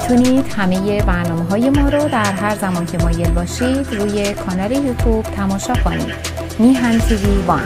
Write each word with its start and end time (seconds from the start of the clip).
می‌تونید 0.00 0.46
همه 0.46 1.02
برنامه 1.02 1.44
های 1.44 1.70
ما 1.70 1.88
رو 1.88 2.08
در 2.08 2.32
هر 2.32 2.56
زمان 2.56 2.86
که 2.86 2.98
مایل 2.98 3.30
باشید 3.30 3.94
روی 3.94 4.34
کانال 4.34 4.72
یوتیوب 4.72 5.22
تماشا 5.22 5.74
کنید. 5.74 6.14
میهن 6.58 6.98
تیوی 6.98 7.42
وان 7.42 7.62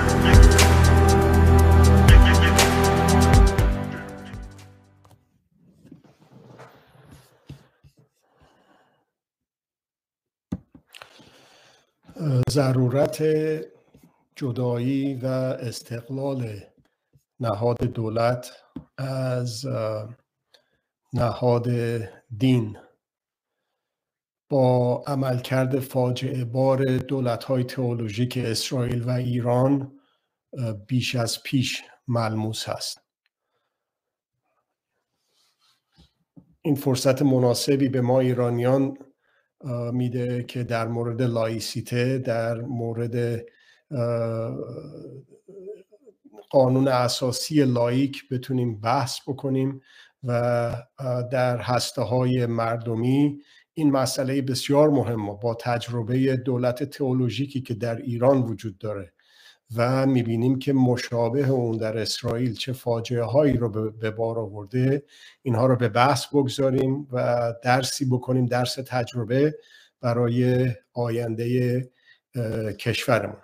ضرورت 12.51 13.25
جدایی 14.37 15.15
و 15.15 15.27
استقلال 15.27 16.61
نهاد 17.41 17.79
دولت 17.79 18.51
از 18.99 19.67
نهاد 21.15 21.69
دین. 22.39 22.77
با 24.49 25.05
عملکرد 25.07 25.81
فاجعه 25.81 26.45
بار 26.45 26.85
دولت 26.85 27.45
های 27.45 27.65
تئولوژیک 27.65 28.39
اسرائیل 28.39 29.03
و 29.03 29.11
ایران 29.11 29.93
بیش 30.87 31.15
از 31.15 31.43
پیش 31.43 31.83
ملموس 32.09 32.69
هست. 32.69 33.01
این 36.63 36.75
فرصت 36.75 37.23
مناسبی 37.23 37.89
به 37.89 38.01
ما 38.01 38.21
ایرانیان 38.21 38.99
میده 39.93 40.43
که 40.43 40.65
در 40.65 40.89
مورد 40.89 41.23
لایسیته 41.23 42.19
در 42.19 42.61
مورد 42.61 43.45
قانون 46.51 46.89
اساسی 46.89 47.65
لایک 47.65 48.29
بتونیم 48.29 48.81
بحث 48.81 49.21
بکنیم. 49.27 49.83
و 50.25 50.73
در 51.33 51.59
هسته 51.59 52.03
های 52.03 52.47
مردمی 52.47 53.41
این 53.75 53.91
مسئله 53.91 54.43
بسیار 54.43 54.91
مهم 54.91 55.27
با 55.37 55.55
تجربه 55.55 56.37
دولت 56.37 56.85
تئولوژیکی 56.85 57.61
که 57.61 57.75
در 57.75 57.97
ایران 57.97 58.43
وجود 58.43 58.79
داره 58.79 59.13
و 59.77 60.07
می‌بینیم 60.07 60.59
که 60.59 60.73
مشابه 60.73 61.49
اون 61.49 61.77
در 61.77 61.99
اسرائیل 61.99 62.55
چه 62.55 62.73
فاجعه 62.73 63.23
هایی 63.23 63.57
رو 63.57 63.91
به 63.91 64.11
بار 64.11 64.39
آورده 64.39 65.03
اینها 65.43 65.67
رو 65.67 65.77
به 65.77 65.89
بحث 65.89 66.27
بگذاریم 66.27 67.09
و 67.13 67.53
درسی 67.63 68.05
بکنیم 68.05 68.47
درس 68.47 68.75
تجربه 68.75 69.55
برای 70.01 70.69
آینده 70.93 71.91
کشورمون. 72.79 73.37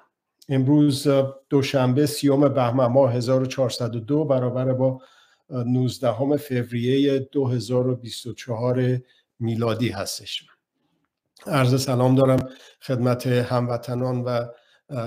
امروز 0.48 1.06
دوشنبه 1.48 2.06
سیوم 2.06 2.48
بهمن 2.48 2.86
ماه 2.86 3.14
1402 3.14 4.24
برابر 4.24 4.72
با 4.72 5.00
19 5.50 6.36
فوریه 6.36 7.18
2024 7.18 8.98
میلادی 9.38 9.88
هستش. 9.88 10.46
عرض 11.46 11.84
سلام 11.84 12.14
دارم 12.14 12.48
خدمت 12.82 13.26
هموطنان 13.26 14.20
و 14.20 14.46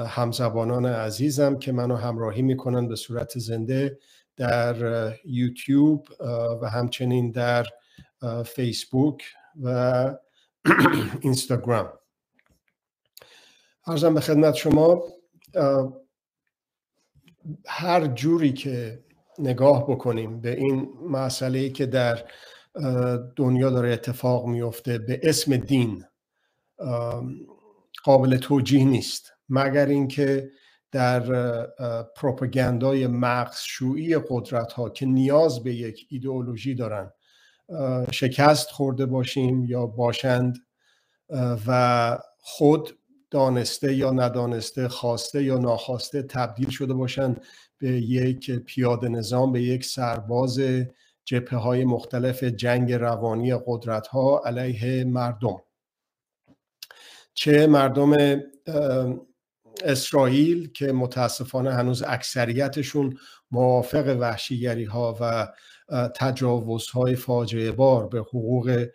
همزبانان 0.08 0.86
عزیزم 0.86 1.60
که 1.60 1.72
منو 1.72 1.96
همراهی 1.96 2.42
می‌کنن 2.42 2.88
به 2.88 2.96
صورت 2.96 3.40
زنده 3.40 4.00
در 4.36 4.76
یوتیوب 5.26 6.08
و 6.62 6.70
همچنین 6.70 7.32
در 7.32 7.66
فیسبوک 8.46 9.24
و 9.64 10.16
اینستاگرام. 11.22 11.94
ارزم 13.88 14.14
به 14.14 14.22
خدمت 14.22 14.54
شما 14.54 15.04
هر 17.66 18.08
جوری 18.08 18.54
که 18.54 19.04
نگاه 19.40 19.88
بکنیم 19.88 20.42
به 20.42 20.58
این 20.58 20.90
مسئله 21.10 21.70
که 21.70 21.86
در 21.86 22.26
دنیا 23.36 23.70
داره 23.70 23.94
اتفاق 23.94 24.46
میفته 24.46 24.98
به 24.98 25.20
اسم 25.24 25.58
دین. 25.58 26.06
قابل 28.04 28.38
توجیه 28.38 28.86
نیست. 28.86 29.34
مگر 29.50 29.86
اینکه 29.86 30.52
در 30.92 31.22
پروپاگاندای 32.04 33.08
مغزشویی 33.08 34.18
قدرت 34.30 34.74
ها 34.74 34.90
که 34.90 35.06
نیاز 35.06 35.64
به 35.64 35.74
یک 35.74 36.08
ایدئولوژی 36.10 36.76
دارن 36.76 37.12
شکست 38.12 38.70
خورده 38.70 39.06
باشیم 39.06 39.66
یا 39.66 39.86
باشند 39.86 40.58
و 41.68 42.18
خود 42.38 43.00
دانسته 43.34 43.96
یا 43.96 44.12
ندانسته 44.12 44.88
خواسته 44.88 45.44
یا 45.44 45.58
ناخواسته 45.58 46.22
تبدیل 46.24 46.70
شده 46.70 46.94
باشند 46.94 47.42
به 47.78 47.88
یک 47.92 48.52
پیاده 48.52 49.10
نظام 49.10 49.52
به 49.52 49.62
یک 49.62 49.86
سرباز 49.86 50.60
جبهه 51.26 51.60
های 51.60 51.86
مختلف 51.86 52.44
جنگ 52.44 52.94
روانی 52.94 53.56
قدرت 53.66 54.08
ها 54.08 54.42
علیه 54.46 55.04
مردم. 55.04 55.58
چه 57.34 57.68
مردم 57.68 58.42
اسرائیل 59.84 60.72
که 60.72 60.92
متاسفانه 60.92 61.74
هنوز 61.74 62.04
اکثریتشون 62.04 63.18
موافق 63.52 64.18
وحشیگری 64.20 64.84
ها 64.84 65.18
و 65.22 65.54
تجاوزهای 66.16 67.16
فاجعه 67.16 67.72
بار 67.72 68.08
به 68.08 68.20
حقوق 68.20 68.88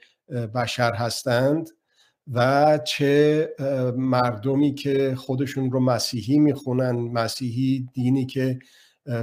بشر 0.54 0.92
هستند 0.92 1.70
و 2.32 2.78
چه 2.78 3.48
مردمی 3.96 4.74
که 4.74 5.14
خودشون 5.14 5.70
رو 5.70 5.80
مسیحی 5.80 6.38
می‌خونن. 6.38 6.90
مسیحی 6.90 7.88
دینی 7.92 8.26
که 8.26 8.58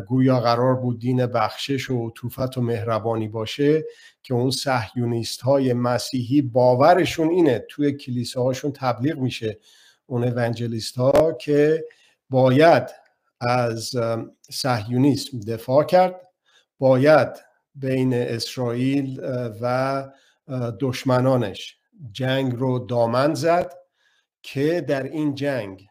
گویا 0.08 0.40
قرار 0.40 0.76
بود 0.76 1.00
دین 1.00 1.26
بخشش 1.26 1.90
و 1.90 2.12
طوفت 2.16 2.58
و 2.58 2.62
مهربانی 2.62 3.28
باشه 3.28 3.86
که 4.24 4.34
اون 4.34 4.52
صهیونیست 4.52 5.42
های 5.42 5.74
مسیحی 5.74 6.42
باورشون 6.42 7.30
اینه 7.30 7.66
توی 7.70 7.92
کلیساهاشون 7.92 8.72
تبلیغ 8.72 9.18
میشه 9.18 9.60
اون 10.06 10.24
اونجلیست 10.24 10.98
ها 10.98 11.34
که 11.34 11.86
باید 12.30 12.90
از 13.42 13.92
صهیونیسم 14.50 15.40
دفاع 15.40 15.84
کرد 15.84 16.22
باید 16.80 17.30
بین 17.76 18.14
اسرائیل 18.14 19.22
و 19.62 20.04
دشمنانش 20.80 21.78
جنگ 22.12 22.54
رو 22.56 22.80
دامن 22.80 23.34
زد 23.34 23.74
که 24.44 24.82
در 24.82 25.04
این 25.04 25.36
جنگ 25.36 25.88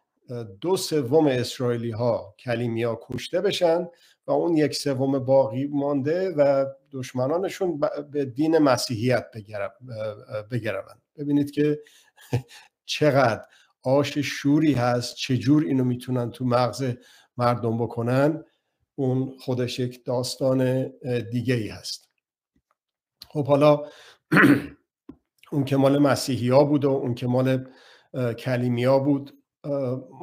دو 0.60 0.76
سوم 0.76 1.26
اسرائیلی 1.26 1.91
ها 1.91 2.34
کلیمیا 2.38 3.00
کشته 3.03 3.41
بشن 3.41 3.88
و 4.26 4.32
اون 4.32 4.56
یک 4.56 4.75
سوم 4.75 5.19
باقی 5.19 5.66
مانده 5.66 6.31
و 6.31 6.66
دشمنانشون 6.93 7.81
به 8.10 8.25
دین 8.25 8.59
مسیحیت 8.59 9.26
بگروند. 10.50 11.03
ببینید 11.16 11.50
که 11.50 11.81
چقدر 12.87 13.44
آش 13.82 14.19
شوری 14.19 14.72
هست 14.72 15.16
چجور 15.16 15.64
اینو 15.64 15.84
می‌تونن 15.84 16.31
تو 16.31 16.44
مغز 16.44 16.94
مردم 17.37 17.78
بکنن 17.78 18.44
اون 18.94 19.37
خودش 19.41 19.78
یک 19.78 20.04
داستان 20.04 20.93
دیگه 21.32 21.54
ای 21.54 21.69
هست. 21.69 22.09
خب 23.28 23.47
حالا 23.47 23.82
اون 25.54 25.65
که 25.65 25.76
مال 25.76 25.98
مسیحی 25.98 26.48
ها 26.48 26.65
بود 26.65 26.84
و 26.84 26.91
اون 26.91 27.15
که 27.15 27.26
مال 27.26 27.66
کلیمیا 28.38 28.98
بود. 28.98 29.34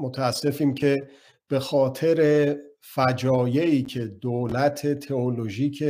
متاسفیم 0.02 0.74
که 0.74 1.08
به 1.48 1.60
خاطر 1.60 2.56
فجایعی 2.80 3.84
که 3.84 4.06
دولت 4.06 5.00
تئولوژیک 5.00 5.84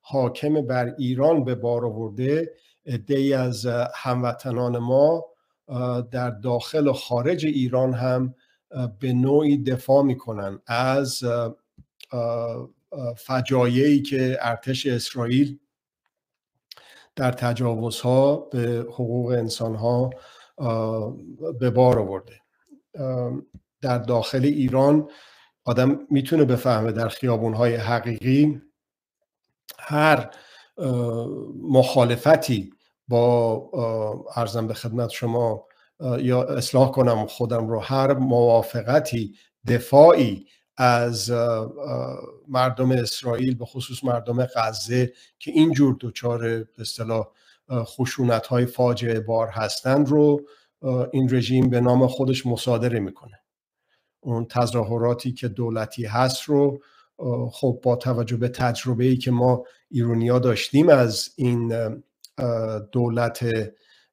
حاکم 0.00 0.66
بر 0.66 0.94
ایران 0.98 1.44
به 1.44 1.54
بار 1.54 1.86
آورده 1.86 2.52
عدهای 2.86 3.32
از 3.32 3.66
هموطنان 3.94 4.78
ما 4.78 5.24
در 6.10 6.30
داخل 6.30 6.88
و 6.88 6.92
خارج 6.92 7.46
ایران 7.46 7.92
هم 7.92 8.34
به 8.98 9.12
نوعی 9.12 9.62
دفاع 9.62 10.02
می‌کنن 10.02 10.58
از 10.66 11.22
فجایعی 13.16 14.02
که 14.02 14.38
ارتش 14.40 14.86
اسرائیل 14.86 15.58
در 17.16 17.32
تجاوزها 17.32 18.36
به 18.36 18.86
حقوق 18.88 19.30
انسانها 19.30 20.10
به 21.60 21.70
بار 21.70 21.98
آورده. 21.98 22.40
در 23.80 23.98
داخل 23.98 24.44
ایران 24.44 25.08
آدم 25.64 25.98
می‌تونه 26.10 26.44
بفهمه 26.44 26.92
در 26.92 27.08
خیابونهای 27.08 27.74
حقیقی 27.74 28.62
هر 29.78 30.30
مخالفتی 31.62 32.70
با 33.08 34.24
ارزم 34.36 34.66
به 34.66 34.74
خدمت 34.74 35.10
شما 35.10 35.66
یا 36.18 36.42
اصلاح 36.42 36.90
کنم 36.90 37.26
خودم 37.26 37.68
رو 37.68 37.80
هر 37.80 38.12
موافقتی 38.12 39.34
دفاعی 39.68 40.46
از 40.76 41.30
مردم 42.48 42.92
اسرائیل 42.92 43.54
به 43.54 43.64
خصوص 43.64 44.04
مردم 44.04 44.44
غزه 44.44 45.12
که 45.38 45.50
اینجور 45.50 45.96
دچار 46.00 46.40
به 46.40 46.66
اصطلاح 46.78 47.28
خشونت 47.70 48.46
های 48.46 48.66
فاجعه 48.66 49.20
بار 49.20 49.48
هستند 49.48 50.08
رو 50.08 50.40
این 51.12 51.34
رژیم 51.34 51.70
به 51.70 51.80
نام 51.80 52.06
خودش 52.06 52.46
مصادره 52.46 53.00
می‌کنه. 53.00 53.40
اون 54.20 54.44
تظاهراتی 54.44 55.32
که 55.32 55.48
دولتی 55.48 56.06
هست 56.06 56.42
رو 56.42 56.80
خب 57.52 57.80
با 57.82 57.96
توجه 57.96 58.36
به 58.36 58.48
تجربه 58.48 59.04
ای 59.04 59.16
که 59.16 59.30
ما 59.30 59.64
ایرونیا 59.90 60.38
داشتیم 60.38 60.88
از 60.88 61.28
این 61.36 61.72
دولت 62.92 63.44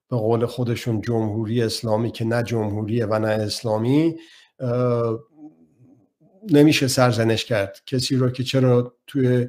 به 0.10 0.18
قول 0.18 0.46
خودشون 0.46 1.02
جمهوری 1.02 1.62
اسلامی 1.62 2.12
که 2.12 2.26
نه 2.26 2.44
جمهوریه 2.44 3.06
و 3.06 3.20
نه 3.20 3.28
اسلامی 3.28 4.16
نمیشه 6.50 6.88
سرزنش 6.88 7.46
کرد. 7.46 7.82
کسی 7.86 8.16
رو 8.16 8.30
که 8.30 8.44
چرا 8.44 8.96
توی 9.08 9.48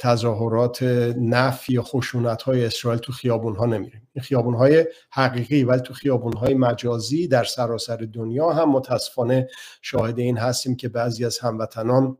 تظاهرات 0.00 0.82
نفی 1.16 1.80
خشونت 1.80 2.42
های 2.42 2.64
اسرائیل 2.64 3.00
تو 3.00 3.12
خیابون 3.12 3.56
ها 3.56 3.66
نمیریم. 3.66 4.08
این 4.12 4.22
خیابون 4.22 4.54
های 4.54 4.86
حقیقی 5.10 5.64
ولی 5.64 5.80
تو 5.80 5.94
خیابون 5.94 6.32
های 6.32 6.54
مجازی 6.54 7.28
در 7.28 7.44
سراسر 7.44 7.96
دنیا 7.96 8.50
هم 8.50 8.70
متاسفانه 8.70 9.48
شاهد 9.82 10.18
این 10.18 10.38
هستیم 10.38 10.76
که 10.76 10.88
بعضی 10.88 11.24
از 11.24 11.38
هموطنان 11.38 12.18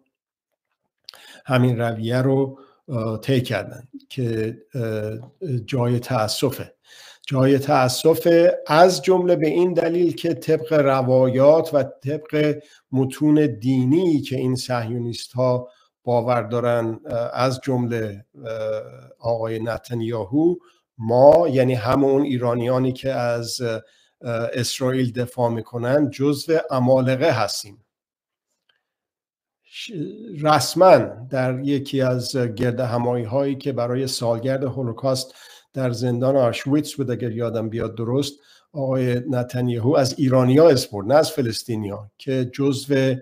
همین 1.46 1.78
رویه 1.80 2.22
رو 2.22 2.58
طی 3.22 3.40
کردن 3.40 3.88
که 4.08 4.58
جای 5.66 5.98
تاسفه 5.98 6.74
جای 7.26 7.58
تاسف 7.58 8.48
از 8.66 9.02
جمله 9.02 9.36
به 9.36 9.48
این 9.48 9.72
دلیل 9.72 10.14
که 10.14 10.34
طبق 10.34 10.72
روایات 10.72 11.74
و 11.74 11.82
طبق 11.82 12.62
متون 12.92 13.46
دینی 13.46 14.20
که 14.20 14.36
این 14.36 14.56
صهیونیست 14.56 15.32
ها 15.32 15.68
باور 16.04 16.42
دارن 16.42 17.00
از 17.32 17.60
جمله 17.60 18.24
آقای 19.18 19.58
نتانیاهو 19.58 20.54
ما 20.98 21.48
یعنی 21.48 21.74
همون 21.74 22.22
ایرانیانی 22.22 22.92
که 22.92 23.12
از 23.12 23.60
اسرائیل 24.52 25.12
دفاع 25.12 25.50
می‌کنن 25.50 26.10
جزو 26.10 26.58
امالقه 26.70 27.30
هستیم. 27.30 27.84
رسما 30.42 30.96
در 31.30 31.60
یکی 31.60 32.02
از 32.02 32.36
گرد 32.36 32.80
همایی 32.80 33.24
هایی 33.24 33.56
که 33.56 33.72
برای 33.72 34.06
سالگرد 34.06 34.64
هولوکاست 34.64 35.34
در 35.74 35.90
زندان 35.90 36.36
آشویتس 36.36 36.94
بود 36.94 37.10
اگر 37.10 37.32
یادم 37.32 37.68
بیاد 37.68 37.94
درست 37.94 38.32
آقای 38.72 39.22
نتانیاهو 39.30 39.96
از 39.96 40.18
ایرانیا 40.18 40.68
اسپورت 40.68 41.06
نه 41.06 41.14
از 41.14 41.30
فلسطینیا 41.30 42.10
که 42.18 42.50
جزو 42.52 43.14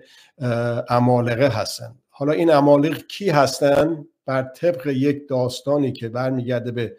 امالقه 0.89 1.47
هستن 1.47 1.95
حالا 2.09 2.31
این 2.31 2.51
امالق 2.51 2.97
کی 3.07 3.29
هستن 3.29 4.05
بر 4.25 4.43
طبق 4.43 4.87
یک 4.87 5.27
داستانی 5.29 5.91
که 5.91 6.09
برمیگرده 6.09 6.71
به 6.71 6.97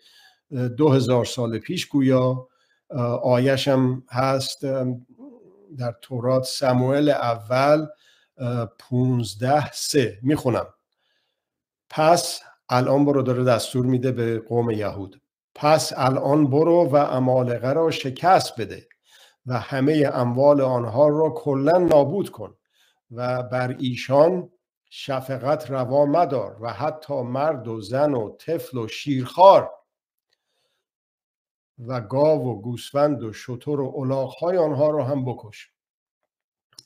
دو 0.69 0.89
هزار 0.89 1.25
سال 1.25 1.59
پیش 1.59 1.87
گویا 1.87 2.49
آیش 3.23 3.69
هست. 4.11 4.65
در 5.79 5.95
تورات 6.01 6.45
سموئل 6.45 7.09
اول 7.09 7.87
پونزده 8.79 9.73
سه. 9.73 10.19
می‌خونم. 10.23 10.67
پس 11.91 12.41
الان 12.69 13.05
برو 13.05 13.23
داره 13.23 13.45
دستور 13.45 13.87
میده 13.87 14.13
به 14.13 14.39
قوم 14.39 14.71
یهود. 14.71 15.22
پس 15.55 15.93
الان 15.97 16.51
برو 16.51 16.89
و 16.89 16.97
امالقه 16.97 17.73
را 17.73 17.91
شکست 17.91 18.61
بده 18.61 18.87
و 19.47 19.61
همه 19.61 20.11
اموال 20.13 20.61
آنها 20.61 21.09
را 21.09 21.31
کلا 21.31 21.79
نابود 21.79 22.31
کن 22.31 22.57
و 23.11 23.43
بر 23.43 23.77
ایشان 23.79 24.51
شفقت 24.91 25.71
روا 25.71 26.07
مدار 26.07 26.57
و 26.61 26.73
حتی 26.73 27.23
مرد 27.23 27.69
و 27.69 27.81
زن 27.81 28.15
و 28.15 28.37
طفل 28.37 28.79
و 28.79 28.89
شیرخوار 28.89 29.71
و 31.79 32.01
گاو 32.01 32.49
و 32.49 32.61
گوسفند 32.61 33.23
و 33.23 33.33
شتر 33.33 33.81
و 33.81 33.95
الاغهای 33.97 34.57
آنها 34.57 34.91
را 34.91 35.05
هم 35.05 35.25
بکش. 35.25 35.71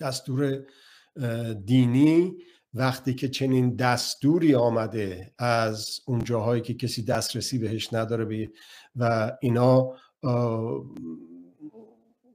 دستور 0.00 0.66
دینی 1.64 2.36
وقتی 2.74 3.14
که 3.14 3.28
چنین 3.28 3.76
دستوری 3.76 4.54
آمده 4.54 5.32
از 5.38 6.00
اون 6.06 6.24
جاهایی 6.24 6.62
که 6.62 6.74
کسی 6.74 7.04
دسترسی 7.04 7.58
بهش 7.58 7.92
نداره 7.92 8.50
و 8.96 9.32
اینا 9.40 9.92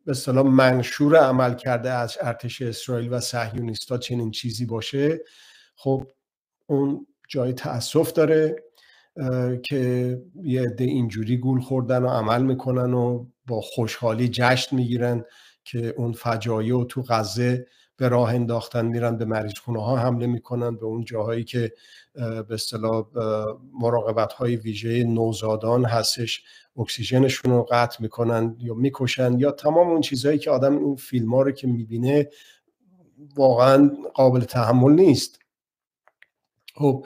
به 0.06 0.12
اصطلاح 0.12 0.46
منشور 0.46 1.16
عمل 1.16 1.54
کرده 1.54 1.92
از 1.92 2.18
ارتش 2.22 2.62
اسرائیل 2.62 3.14
و 3.14 3.20
صهیونیستا 3.20 3.98
چنین 3.98 4.32
چیزی 4.32 4.66
باشه 4.66 5.20
خب 5.76 6.08
اون 6.68 7.08
جای 7.30 7.54
تاسف 7.54 8.12
داره 8.14 8.56
که 9.64 10.22
یه 10.44 10.62
عده 10.62 10.84
اینجوری 10.84 11.38
گول 11.38 11.62
خوردن 11.62 12.04
و 12.04 12.08
عمل 12.08 12.44
می‌کنن 12.44 12.94
و 12.94 13.26
با 13.48 13.62
خوشحالی 13.62 14.30
جشن 14.30 14.76
می‌گیرن 14.76 15.26
که 15.64 15.94
اون 15.98 16.14
فجایع 16.14 16.76
و 16.76 16.86
تو 16.86 17.02
غزه 17.02 17.68
به 18.02 18.08
راه 18.08 18.30
انداختن 18.34 18.86
میرن 18.86 19.18
به 19.18 19.26
مریض 19.26 19.54
خونه 19.54 19.84
ها 19.84 19.98
حمله 19.98 20.28
می‌کنن 20.28 20.76
به 20.76 20.86
اون 20.86 21.04
جاهایی 21.04 21.44
که 21.44 21.74
به 22.16 22.54
اصطلاح 22.54 23.06
مراقبت 23.82 24.34
های 24.34 24.56
ویژه 24.56 25.04
نوزادان 25.04 25.86
هستش 25.86 26.44
اکسیژنشون 26.78 27.52
رو 27.52 27.68
قطع 27.72 28.02
می‌کنن 28.02 28.56
یا 28.60 28.74
می‌کشن 28.74 29.40
یا 29.40 29.52
تمام 29.52 29.90
اون 29.90 30.02
چیزهایی 30.02 30.40
که 30.40 30.52
آدم 30.52 30.76
اون 30.76 30.96
فیلم 30.96 31.34
ها 31.34 31.42
رو 31.42 31.52
که 31.52 31.68
می‌بینه 31.68 32.30
واقعا 33.36 33.92
قابل 34.14 34.40
تحمل 34.40 34.92
نیست. 34.92 35.40
خب 36.76 37.06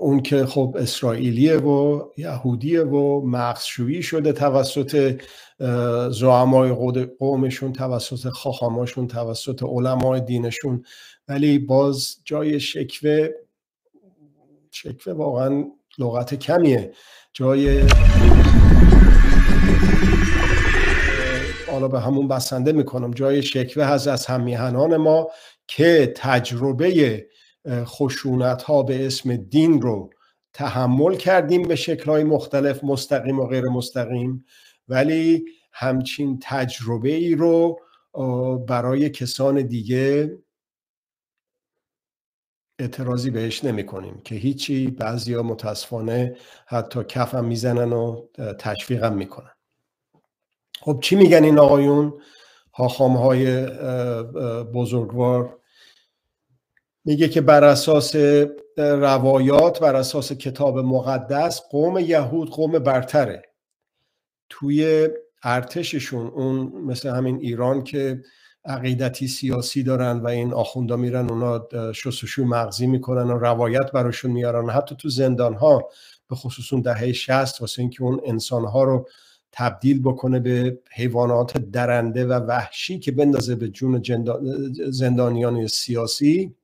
اون 0.00 0.22
که 0.22 0.46
خب 0.46 0.76
اسرائیلیه 0.78 1.56
و 1.56 2.02
یهودیه 2.16 2.80
و 2.80 3.26
مغزشویی 3.26 4.02
شده 4.02 4.32
توسط 4.32 5.20
زعمای 6.10 6.72
قومشون 7.18 7.72
توسط 7.72 8.28
خاخاماشون 8.28 9.06
توسط 9.06 9.62
علمای 9.62 10.20
دینشون. 10.20 10.84
ولی 11.28 11.58
باز 11.58 12.16
جای 12.24 12.60
شکوه 12.60 13.28
شکوه 14.70 15.12
واقعا 15.12 15.64
لغت 15.98 16.34
کمیه. 16.34 16.92
جای 17.32 17.82
حالا 21.70 21.88
به 21.88 22.00
همون 22.00 22.28
بسنده 22.28 22.72
می‌کنم. 22.72 23.10
جای 23.10 23.42
شکوه 23.42 23.84
هست 23.84 24.08
از 24.08 24.26
همیهنان 24.26 24.96
ما 24.96 25.28
که 25.66 26.12
تجربه 26.16 27.26
خشونت 27.68 28.62
ها 28.62 28.82
به 28.82 29.06
اسم 29.06 29.36
دین 29.36 29.82
رو 29.82 30.10
تحمل 30.52 31.16
کردیم 31.16 31.62
به 31.62 31.76
شکل 31.76 32.10
های 32.10 32.24
مختلف 32.24 32.84
مستقیم 32.84 33.40
و 33.40 33.46
غیر 33.46 33.64
مستقیم. 33.64 34.44
ولی 34.88 35.44
همچین 35.72 36.38
تجربه 36.42 37.12
ای 37.12 37.34
رو 37.34 37.80
برای 38.68 39.10
کسان 39.10 39.62
دیگه 39.62 40.38
اعتراضی 42.78 43.30
بهش 43.30 43.64
نمی 43.64 43.86
کنیم 43.86 44.20
که 44.24 44.34
هیچی 44.34 44.86
بعضی 44.86 45.34
ها 45.34 45.42
متاسفانه 45.42 46.36
حتی 46.66 47.04
کفم 47.04 47.44
می‌زنن 47.44 47.92
و 47.92 48.26
تشویقم 48.58 49.14
می‌کنن. 49.14 49.52
خب 50.80 50.98
چی 51.02 51.16
میگن 51.16 51.44
این 51.44 51.58
آقایون؟ 51.58 52.20
هاخام 52.74 53.16
های 53.16 53.66
بزرگوار 54.62 55.60
میگه 57.04 57.28
که 57.28 57.40
بر 57.40 57.64
اساس 57.64 58.16
روایات 58.76 59.80
بر 59.80 59.96
اساس 59.96 60.32
کتاب 60.32 60.78
مقدس 60.78 61.60
قوم 61.70 61.98
یهود 61.98 62.50
قوم 62.50 62.78
برتره. 62.78 63.42
توی 64.48 65.08
ارتششون 65.42 66.26
اون 66.26 66.72
مثل 66.86 67.08
همین 67.08 67.36
ایران 67.36 67.84
که 67.84 68.22
عقیدتی 68.64 69.28
سیاسی 69.28 69.82
دارن 69.82 70.20
و 70.20 70.26
این 70.26 70.52
آخوندا 70.52 70.96
میرن 70.96 71.30
اونا 71.30 71.68
شستشو 71.92 72.44
مغزی 72.44 72.86
می‌کنن 72.86 73.30
و 73.30 73.38
روایت 73.38 73.92
براشون 73.92 74.30
میارن. 74.30 74.70
حتی 74.70 74.96
تو 74.98 75.08
زندان 75.08 75.54
ها 75.54 75.88
به 76.30 76.36
خصوص 76.36 76.72
اون 76.72 76.82
دهه 76.82 77.12
60 77.12 77.60
واسه 77.60 77.82
اینکه 77.82 78.02
اون 78.02 78.20
انسان 78.24 78.64
ها 78.64 78.84
رو 78.84 79.08
تبدیل 79.52 80.02
بکنه 80.02 80.40
به 80.40 80.78
حیوانات 80.92 81.58
درنده 81.58 82.26
و 82.26 82.32
وحشی 82.32 82.98
که 82.98 83.12
بندازه 83.12 83.54
به 83.54 83.68
جون 83.68 84.02
زندانیان 84.90 85.66
سیاسی 85.66 86.54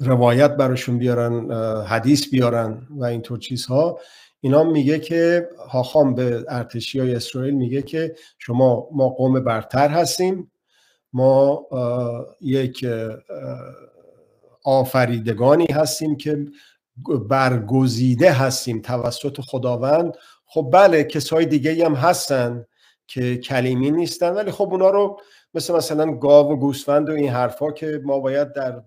روایت 0.00 0.56
براشون 0.56 0.98
بیارن 0.98 1.52
حدیث 1.82 2.28
بیارن 2.28 2.86
و 2.90 3.04
اینطور 3.04 3.38
چیزها. 3.38 4.00
اینا 4.40 4.64
میگه 4.64 4.98
که 4.98 5.48
هاخام 5.68 6.14
به 6.14 6.44
ارتشی 6.48 7.00
های 7.00 7.14
اسرائیل 7.14 7.54
میگه 7.54 7.82
که 7.82 8.14
شما 8.38 8.88
ما 8.92 9.08
قوم 9.08 9.44
برتر 9.44 9.88
هستیم. 9.88 10.52
ما 11.12 11.66
یک 12.40 12.86
آفریدگانی 14.64 15.66
هستیم 15.66 16.16
که 16.16 16.46
برگزیده 17.28 18.32
هستیم 18.32 18.80
توسط 18.80 19.40
خداوند. 19.40 20.14
خب 20.46 20.70
بله 20.72 21.04
کسای 21.04 21.46
دیگه 21.46 21.84
هم 21.84 21.94
هستن 21.94 22.66
که 23.06 23.36
کلیمی 23.36 23.90
نیستن 23.90 24.30
ولی 24.30 24.50
خب 24.50 24.68
اونا 24.70 24.90
رو 24.90 25.20
مثل 25.54 25.74
مثلا 25.74 26.12
گاو 26.12 26.52
و 26.52 26.56
گوسفند 26.56 27.08
و 27.08 27.12
این 27.12 27.28
حرفا 27.28 27.72
که 27.72 28.00
ما 28.04 28.20
باید 28.20 28.52
در 28.52 28.82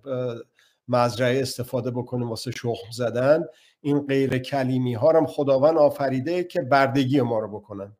مزرعه 0.87 1.41
استفاده 1.41 1.91
بکنیم 1.91 2.29
واسه 2.29 2.51
شخم 2.51 2.91
زدن. 2.91 3.43
این 3.81 4.07
غیر 4.07 4.37
کلیمی 4.37 4.93
ها 4.93 5.11
هم 5.11 5.25
خداوند 5.25 5.77
آفریده 5.77 6.43
که 6.43 6.61
بردگی 6.61 7.21
ما 7.21 7.39
رو 7.39 7.59
بکنن. 7.59 7.97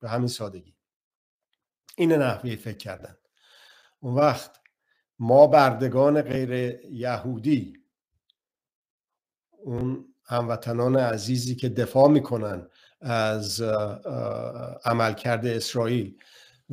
به 0.00 0.08
همین 0.08 0.28
سادگی. 0.28 0.74
این 1.96 2.12
نحوه 2.12 2.56
فکر 2.56 2.76
کردن. 2.76 3.16
اون 4.00 4.14
وقت 4.14 4.60
ما 5.18 5.46
بردگان 5.46 6.22
غیر 6.22 6.50
یهودی 6.90 7.76
اون 9.50 10.14
هموطنان 10.24 10.96
عزیزی 10.96 11.54
که 11.54 11.68
دفاع 11.68 12.08
می‌کنن 12.08 12.68
از 13.00 13.60
عملکرد 14.84 15.46
اسرائیل 15.46 16.18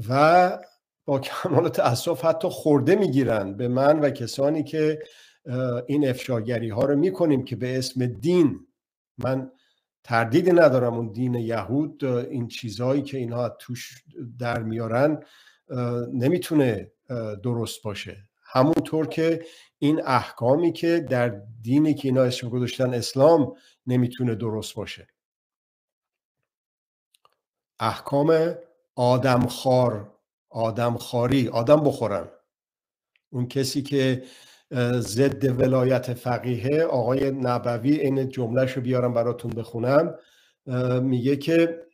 و 0.09 0.59
با 1.07 1.19
کمال 1.19 1.69
تاسف 1.69 2.25
حتی 2.25 2.47
خورده 2.47 2.95
می‌گیرن 2.95 3.53
به 3.53 3.67
من 3.67 3.99
و 3.99 4.09
کسانی 4.09 4.63
که 4.63 4.99
این 5.87 6.09
افشاگری 6.09 6.69
ها 6.69 6.85
رو 6.85 6.95
می‌کنیم 6.95 7.45
که 7.45 7.55
به 7.55 7.77
اسم 7.77 8.05
دین. 8.05 8.67
من 9.17 9.51
تردیدی 10.03 10.51
ندارم 10.51 10.93
اون 10.93 11.11
دین 11.11 11.35
یهود 11.35 12.05
این 12.05 12.47
چیزهایی 12.47 13.01
که 13.01 13.17
اینها 13.17 13.49
توش 13.49 14.03
در 14.39 14.63
میارن 14.63 15.23
نمی‌تونه 16.13 16.91
درست 17.43 17.83
باشه. 17.83 18.17
همونطور 18.43 19.07
که 19.07 19.45
این 19.79 20.01
احکامی 20.05 20.71
که 20.71 20.99
در 21.09 21.41
دینی 21.61 21.93
که 21.93 22.07
اینا 22.07 22.21
اسم 22.23 22.49
گذاشتن 22.49 22.93
اسلام 22.93 23.53
نمی‌تونه 23.87 24.35
درست 24.35 24.75
باشه. 24.75 25.07
احکام 27.79 28.55
آدمخوار 28.95 30.16
آدمخواری 30.49 31.47
آدم 31.47 31.83
بخورن. 31.83 32.29
اون 33.29 33.47
کسی 33.47 33.81
که 33.81 34.23
ضد 34.99 35.59
ولایت 35.59 36.13
فقیه 36.13 36.83
آقای 36.83 37.31
نبوی 37.31 37.93
این 37.93 38.29
جملهش 38.29 38.71
رو 38.71 38.81
بیارم 38.81 39.13
براتون 39.13 39.51
بخونم. 39.51 40.15
میگه 41.01 41.35
که 41.35 41.87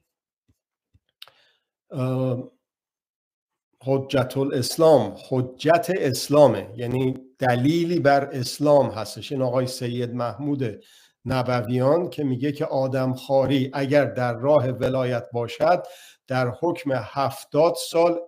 حجت 3.85 4.37
الاسلام 4.37 5.15
حجت 5.29 5.91
اسلامه. 5.97 6.73
یعنی 6.75 7.15
دلیلی 7.39 7.99
بر 7.99 8.25
اسلام 8.25 8.89
هستش. 8.89 9.31
این 9.31 9.41
آقای 9.41 9.67
سید 9.67 10.13
محمود 10.13 10.83
نبویان 11.25 12.09
که 12.09 12.23
میگه 12.23 12.51
که 12.51 12.65
آدم 12.65 13.13
خاری 13.13 13.69
اگر 13.73 14.05
در 14.05 14.33
راه 14.33 14.67
ولایت 14.67 15.25
باشد 15.31 15.83
در 16.27 16.53
حکم 16.61 16.91
هفتاد 16.91 17.73
سال 17.91 18.19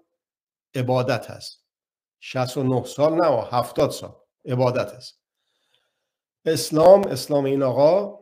عبادت 0.76 1.32
هست. 1.32 1.64
69 2.20 2.84
سال 2.84 3.16
نه 3.16 3.48
70 3.52 3.92
سال 3.92 4.16
عبادت 4.46 4.94
است 4.94 5.20
اسلام 6.46 7.08
اسلام 7.08 7.46
این 7.46 7.64
آقا 7.64 8.20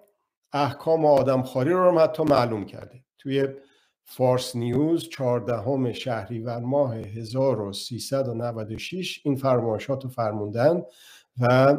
احکام 0.54 1.06
آدم 1.06 1.44
خاری 1.44 1.72
رو 1.72 1.92
هم 1.92 2.00
حتی 2.00 2.24
معلوم 2.24 2.66
کرده. 2.66 3.04
توی 3.18 3.48
فارس 4.06 4.56
نیوز 4.56 5.10
14 5.10 5.94
شهریور 5.94 6.60
ماه 6.60 6.96
1396 6.96 9.22
این 9.26 9.36
فرمایشات 9.36 10.04
رو 10.04 10.10
فرموندن 10.10 10.84
و 11.40 11.78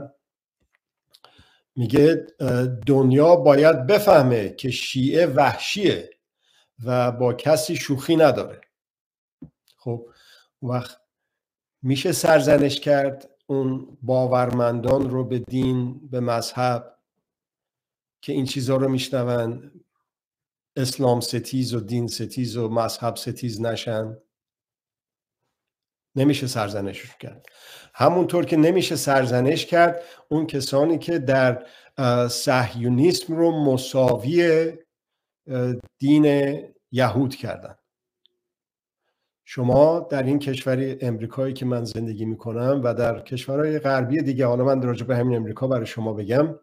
میگه 1.76 2.26
دنیا 2.86 3.36
باید 3.36 3.86
بفهمه 3.86 4.48
که 4.48 4.70
شیعه 4.70 5.26
وحشیه 5.26 6.10
و 6.84 7.12
با 7.12 7.32
کسی 7.32 7.76
شوخی 7.76 8.16
نداره. 8.16 8.60
خب 9.76 10.08
وقت 10.64 11.00
میشه 11.82 12.12
سرزنش 12.12 12.80
کرد 12.80 13.30
اون 13.46 13.98
باورمندان 14.02 15.10
رو 15.10 15.24
به 15.24 15.38
دین 15.38 16.08
به 16.08 16.20
مذهب 16.20 16.98
که 18.22 18.32
این 18.32 18.44
چیزها 18.44 18.76
رو 18.76 18.88
میشنون. 18.88 19.80
اسلام 20.76 21.20
ستیز 21.20 21.74
و 21.74 21.80
دین 21.80 22.06
ستیز 22.06 22.56
و 22.56 22.68
مذهب 22.68 23.16
ستیز 23.16 23.60
نشن. 23.60 24.16
نمیشه 26.16 26.46
سرزنش 26.46 27.16
کرد. 27.16 27.46
همونطور 27.94 28.44
که 28.44 28.56
نمیشه 28.56 28.96
سرزنش 28.96 29.66
کرد 29.66 30.02
اون 30.28 30.46
کسانی 30.46 30.98
که 30.98 31.18
در 31.18 31.66
صهیونیسم 32.28 33.36
رو 33.36 33.64
مساوی 33.64 34.72
دین 35.98 36.26
یهود 36.92 37.34
کردن. 37.34 37.76
شما 39.54 40.06
در 40.10 40.22
این 40.22 40.38
کشور 40.38 40.96
امریکایی 41.00 41.54
که 41.54 41.66
من 41.66 41.84
زندگی 41.84 42.24
می‌کنم 42.24 42.80
و 42.84 42.94
در 42.94 43.20
کشورهای 43.20 43.78
غربی 43.78 44.22
دیگه 44.22 44.46
حالا 44.46 44.64
من 44.64 44.82
راجع 44.82 45.06
به 45.06 45.16
همین 45.16 45.36
امریکا 45.36 45.66
برای 45.66 45.86
شما 45.86 46.12
بگم. 46.12 46.58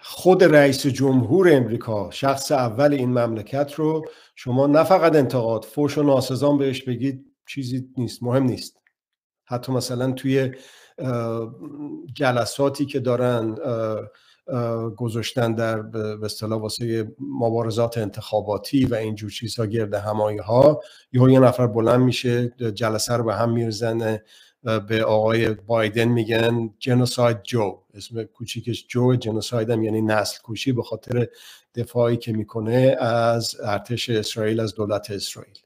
خود 0.00 0.44
رئیس 0.44 0.86
جمهور 0.86 1.52
امریکا 1.52 2.10
شخص 2.10 2.52
اول 2.52 2.92
این 2.92 3.18
مملکت 3.18 3.74
رو 3.74 4.04
شما 4.36 4.66
نه 4.66 4.84
فقط 4.84 5.16
انتقاد 5.16 5.64
فوش 5.64 5.98
و 5.98 6.02
ناسزان 6.02 6.58
بهش 6.58 6.82
بگید 6.82 7.26
چیزی 7.46 7.88
نیست 7.96 8.22
مهم 8.22 8.42
نیست. 8.42 8.80
حتی 9.44 9.72
مثلا 9.72 10.12
توی 10.12 10.52
جلساتی 12.14 12.86
که 12.86 13.00
دارن 13.00 13.56
گذاشتن 14.96 15.54
در 15.54 15.82
به 15.82 16.24
اصطلاح 16.24 16.60
واسه 16.60 17.14
مبارزات 17.20 17.98
انتخاباتی 17.98 18.84
و 18.84 18.94
اینجور 18.94 19.30
چیزها 19.30 19.66
گرد 19.66 19.94
همایی 19.94 20.38
ها 20.38 20.80
یه 21.12 21.38
نفر 21.38 21.66
بلند 21.66 22.00
میشه 22.00 22.48
جلسه 22.74 23.14
رو 23.14 23.24
به 23.24 23.34
هم 23.34 23.52
میرزنه 23.52 24.22
به 24.88 25.04
آقای 25.04 25.50
بایدن 25.50 26.08
میگن 26.08 26.70
جنوساید 26.78 27.42
جو. 27.42 27.78
اسم 27.94 28.22
کوچیکش 28.22 28.86
جو 28.86 29.16
جنوساید 29.16 29.70
هم 29.70 29.82
یعنی 29.82 30.02
نسل 30.02 30.40
کوشی 30.42 30.72
به 30.72 30.82
خاطر 30.82 31.28
دفاعی 31.74 32.16
که 32.16 32.32
می‌کنه 32.32 32.96
از 33.00 33.56
ارتش 33.64 34.10
اسرائیل 34.10 34.60
از 34.60 34.74
دولت 34.74 35.10
اسرائیل. 35.10 35.58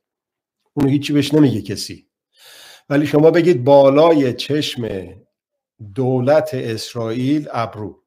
اونو 0.75 0.89
هیچی 0.91 1.13
بهش 1.13 1.35
نمیگه 1.35 1.63
کسی. 1.63 2.07
ولی 2.91 3.07
شما 3.07 3.31
بگید 3.31 3.65
بالای 3.65 4.33
چشم 4.33 5.09
دولت 5.95 6.51
اسرائیل 6.53 7.49
ابرو. 7.53 8.06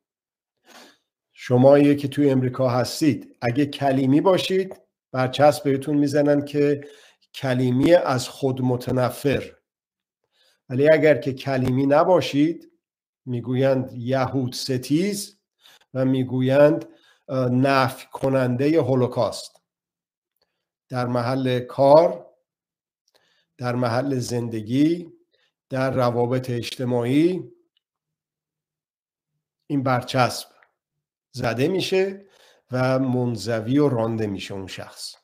شما 1.42 1.94
که 1.94 2.08
توی 2.08 2.30
امریکا 2.30 2.70
هستید 2.70 3.38
اگه 3.42 3.66
کلیمی 3.66 4.22
باشید 4.22 4.82
برچسب 5.12 5.64
بهتون 5.64 5.98
می‌زنن 5.98 6.46
که 6.46 6.88
کلیمی 7.34 7.94
از 7.94 8.30
خود 8.30 8.62
متنفر. 8.62 9.56
ولی 10.70 10.90
اگر 10.94 11.18
که 11.18 11.34
کلیمی 11.34 11.86
نباشید 11.86 12.72
می‌گویند 13.26 13.94
یهود 13.94 14.54
ستیز 14.54 15.40
و 15.94 16.06
می‌گویند 16.06 16.86
نفی 17.52 18.08
کننده 18.12 18.82
هولوکاست. 18.82 19.62
در 20.90 21.08
محل 21.08 21.60
کار 21.60 22.28
در 23.58 23.76
محل 23.76 24.20
زندگی 24.20 25.12
در 25.70 25.92
روابط 25.92 26.50
اجتماعی 26.50 27.52
این 29.68 29.84
برچسب. 29.84 30.59
زده 31.32 31.68
میشه 31.68 32.26
و 32.72 33.00
منزوی 33.00 33.78
و 33.80 33.90
رانده 33.90 34.28
میشه 34.28 34.54
اون 34.54 34.68
شخص. 34.68 35.16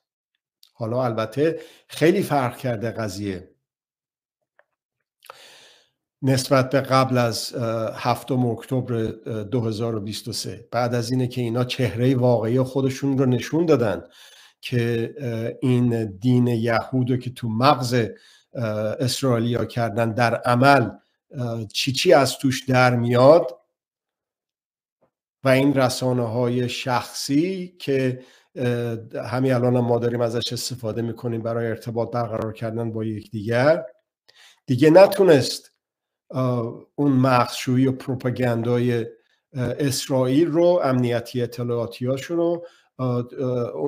حالا 0.74 1.04
البته 1.04 1.60
خیلی 1.88 2.24
فرق 2.24 2.58
کرده 2.58 2.92
قضیه. 2.92 3.56
نسبت 6.22 6.70
به 6.70 6.82
قبل 6.82 7.18
از 7.18 7.56
هفتم 7.96 8.46
اکتبر 8.46 9.04
2023 9.44 10.68
بعد 10.72 10.96
از 10.96 11.12
اینه 11.12 11.28
که 11.28 11.42
اینا 11.42 11.64
چهره 11.64 12.16
واقعی 12.16 12.62
خودشون 12.62 13.18
رو 13.18 13.26
نشون 13.26 13.66
دادن 13.66 14.04
که 14.62 15.16
این 15.62 16.06
دین 16.06 16.48
یهود 16.48 17.20
که 17.20 17.30
تو 17.30 17.50
مغز 17.50 18.06
اسرائیلیا 19.00 19.66
کردن 19.66 20.14
در 20.14 20.36
عمل 20.36 20.90
چی 21.74 21.92
چی 21.92 22.14
از 22.14 22.38
توش 22.38 22.70
در 22.70 22.96
میاد؟ 22.96 23.58
و 25.46 25.50
این 25.50 25.74
رسانه 25.74 26.24
های 26.24 26.70
شخصی 26.70 27.76
که 27.80 28.20
همین 29.30 29.54
الان 29.54 29.80
ما 29.80 30.00
داریم 30.00 30.22
ازش 30.22 30.54
استفاده 30.54 31.02
می‌کنیم 31.02 31.42
برای 31.42 31.68
ارتباط 31.68 32.12
برقرار 32.12 32.54
کردن 32.54 32.92
با 32.92 33.06
یکدیگر. 33.06 33.86
دیگه 34.66 34.90
نتونست 34.90 35.72
اون 36.96 37.12
مخشویی 37.12 37.88
و 37.88 37.92
پروپاگاندای 37.92 39.06
اسرائیل 39.54 40.48
رو 40.48 40.82
امنیتی 40.84 41.42
اطلاعاتی 41.42 42.06
رو 42.06 42.66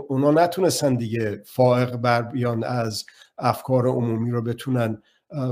اونا 0.08 0.32
نتونستن 0.32 0.96
دیگه 0.96 1.44
فائق 1.46 1.96
بر 1.96 2.22
بیان 2.22 2.64
از 2.64 3.06
افکار 3.38 3.88
عمومی 3.88 4.32
رو 4.32 4.42
بتونن 4.42 5.02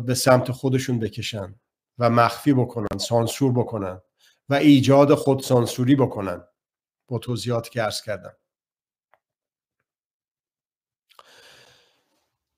به 0.06 0.14
سمت 0.14 0.52
خودشون 0.52 1.00
بکشن 1.00 1.56
و 2.00 2.10
مخفی 2.10 2.54
بکنن 2.54 2.98
سانسور 3.00 3.52
بکنن. 3.52 4.02
و 4.50 4.54
ایجاد 4.54 5.14
خودسانسوری 5.14 5.96
بکنن. 5.96 6.44
با 7.08 7.20
توضیحات 7.20 7.70
که 7.70 7.84
ارز 7.84 8.02
کردم. 8.02 8.34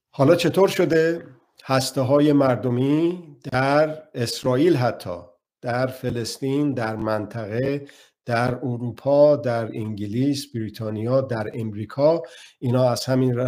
حالا 0.10 0.36
چطور 0.36 0.68
شده؟ 0.68 1.28
هسته 1.66 2.02
های 2.02 2.34
مردمی 2.34 3.24
در 3.52 4.04
اسرائیل 4.14 4.76
حتی 4.76 5.20
در 5.62 5.88
فلسطین 5.88 6.74
در 6.74 6.96
منطقه 6.96 7.88
در 8.26 8.56
اروپا 8.56 9.36
در 9.36 9.66
انگلیس 9.66 10.48
بریتانیا 10.56 11.22
در 11.22 11.52
امریکا. 11.54 12.24
اینا 12.60 12.90
از 12.90 13.06
همین 13.06 13.40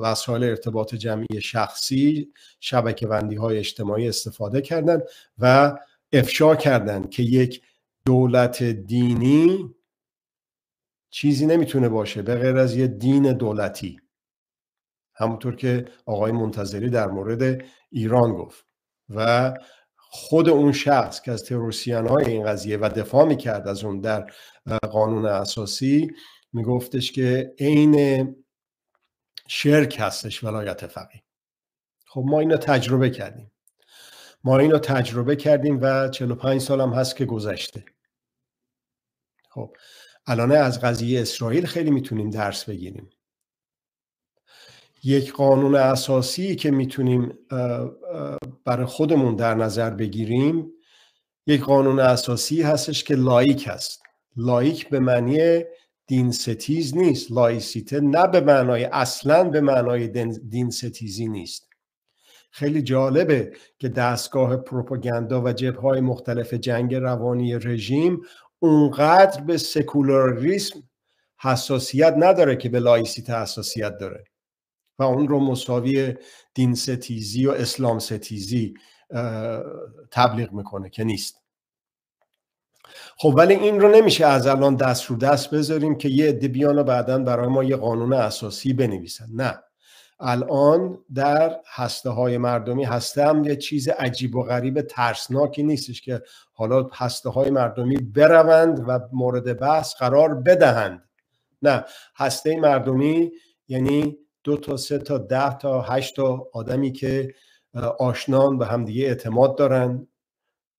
وسایل 0.00 0.44
ارتباط 0.44 0.94
جمعی 0.94 1.40
شخصی 1.40 2.32
شبکه 2.60 3.06
وندی 3.06 3.36
های 3.36 3.58
اجتماعی 3.58 4.08
استفاده 4.08 4.60
کردند 4.60 5.02
و 5.38 5.76
افشا 6.18 6.56
کردند 6.56 7.10
که 7.10 7.22
یک 7.22 7.62
دولت 8.06 8.62
دینی 8.62 9.74
چیزی 11.10 11.46
نمی‌تونه 11.46 11.88
باشه 11.88 12.22
به 12.22 12.34
غیر 12.34 12.56
از 12.56 12.76
یه 12.76 12.86
دین 12.86 13.32
دولتی. 13.32 14.00
همونطور 15.14 15.56
که 15.56 15.84
آقای 16.06 16.32
منتظری 16.32 16.90
در 16.90 17.06
مورد 17.06 17.64
ایران 17.90 18.32
گفت. 18.32 18.64
و 19.08 19.52
خود 19.96 20.48
اون 20.48 20.72
شخص 20.72 21.20
که 21.22 21.32
از 21.32 21.44
تروریسیان 21.44 22.08
های 22.08 22.24
این 22.24 22.46
قضیه 22.46 22.76
و 22.76 22.88
دفاع 22.88 23.24
می‌کرد 23.24 23.68
از 23.68 23.84
اون 23.84 24.00
در 24.00 24.30
قانون 24.90 25.26
اساسی 25.26 26.10
میگفتش 26.52 27.12
که 27.12 27.54
عین 27.58 28.36
شرک 29.48 29.96
هستش 30.00 30.44
ولایت 30.44 30.86
فقیه. 30.86 31.22
خب 32.06 32.22
ما 32.26 32.40
اینو 32.40 32.56
تجربه 32.56 33.10
کردیم. 33.10 33.50
ما 34.44 34.58
اینو 34.58 34.78
تجربه 34.78 35.36
کردیم 35.36 35.78
و 35.82 36.08
45 36.08 36.60
سال 36.60 36.80
هم 36.80 36.92
هست 36.92 37.16
که 37.16 37.24
گذشته. 37.24 37.84
خب 39.50 39.76
الان 40.26 40.52
از 40.52 40.80
قضیه 40.80 41.20
اسرائیل 41.20 41.66
خیلی 41.66 41.90
می‌تونیم 41.90 42.30
درس 42.30 42.64
بگیریم. 42.64 43.10
یک 45.04 45.32
قانون 45.32 45.74
اساسی 45.74 46.56
که 46.56 46.70
می‌تونیم 46.70 47.38
برای 48.64 48.86
خودمون 48.86 49.36
در 49.36 49.54
نظر 49.54 49.90
بگیریم 49.90 50.72
یک 51.46 51.60
قانون 51.60 52.00
اساسی 52.00 52.62
هستش 52.62 53.04
که 53.04 53.14
لائیک 53.14 53.64
هست. 53.68 54.02
لائیک 54.36 54.88
به 54.88 55.00
معنی 55.00 55.64
دین 56.06 56.30
ستیز 56.32 56.96
نیست. 56.96 57.32
لایسیته 57.32 58.00
نه 58.00 58.26
به 58.26 58.40
معنای 58.40 58.84
اصلا 58.84 59.44
به 59.44 59.60
معنای 59.60 60.08
دین 60.48 60.70
ستیزی 60.70 61.28
نیست. 61.28 61.68
خیلی 62.56 62.82
جالبه 62.82 63.52
که 63.78 63.88
دستگاه 63.88 64.56
پروپاگاندا 64.56 65.42
و 65.42 65.52
جبهه‌های 65.52 66.00
مختلف 66.00 66.54
جنگ 66.54 66.94
روانی 66.94 67.58
رژیم 67.58 68.20
اونقدر 68.58 69.40
به 69.40 69.56
سکولاریسم 69.56 70.82
حساسیت 71.38 72.14
نداره 72.18 72.56
که 72.56 72.68
به 72.68 72.80
لایسیته 72.80 73.40
حساسیت 73.40 73.98
داره 73.98 74.24
و 74.98 75.02
اون 75.02 75.28
رو 75.28 75.40
مساوی 75.40 76.14
دین 76.54 76.74
ستیزی 76.74 77.46
و 77.46 77.50
اسلام 77.50 77.98
ستیزی 77.98 78.74
تبلیغ 80.10 80.52
می‌کنه 80.52 80.90
که 80.90 81.04
نیست. 81.04 81.42
خب 83.16 83.34
ولی 83.36 83.54
این 83.54 83.80
رو 83.80 83.88
نمیشه 83.88 84.26
از 84.26 84.46
الان 84.46 84.76
دست 84.76 85.04
رو 85.04 85.16
دست 85.16 85.54
بذاریم 85.54 85.98
که 85.98 86.08
یه 86.08 86.28
عده 86.28 86.48
بیان 86.48 86.78
و 86.78 86.84
بعدا 86.84 87.18
برای 87.18 87.48
ما 87.48 87.64
یه 87.64 87.76
قانون 87.76 88.12
اساسی 88.12 88.72
بنویسن. 88.72 89.28
نه. 89.32 89.63
الان 90.20 90.98
در 91.14 91.60
هسته 91.66 92.10
های 92.10 92.38
مردمی 92.38 92.84
هسته 92.84 93.26
هم 93.26 93.44
یه 93.44 93.56
چیز 93.56 93.88
عجیب 93.88 94.36
و 94.36 94.42
غریب 94.42 94.80
ترسناکی 94.80 95.62
نیستش 95.62 96.02
که 96.02 96.22
حالا 96.52 96.88
هسته 96.92 97.30
های 97.30 97.50
مردمی 97.50 97.96
بروند 97.96 98.84
و 98.88 99.00
مورد 99.12 99.60
بحث 99.60 99.94
قرار 99.94 100.34
بدهند. 100.34 101.08
نه 101.62 101.84
هسته 102.16 102.60
مردمی 102.60 103.32
یعنی 103.68 104.18
دو 104.44 104.56
تا 104.56 104.76
سه 104.76 104.98
تا 104.98 105.18
ده 105.18 105.58
تا 105.58 105.82
هشت 105.82 106.16
تا 106.16 106.48
آدمی 106.52 106.92
که 106.92 107.34
آشنان 107.98 108.58
به 108.58 108.66
همدیگه 108.66 109.06
اعتماد 109.06 109.58
دارن. 109.58 110.06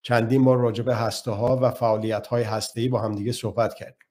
چندین 0.01 0.45
بار 0.45 0.57
راجع 0.57 0.83
به 0.83 0.95
هسته 0.95 1.31
ها 1.31 1.59
و 1.61 1.71
فعالیت 1.71 2.27
های 2.27 2.43
هسته 2.43 2.81
ای 2.81 2.89
با 2.89 2.99
همدیگه 2.99 3.31
صحبت 3.31 3.73
کردیم. 3.73 4.05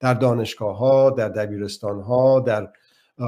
در 0.00 0.14
دانشگاه 0.14 0.76
ها 0.76 1.10
در 1.10 1.28
دبیرستان 1.28 2.00
ها 2.00 2.40
در 2.40 2.68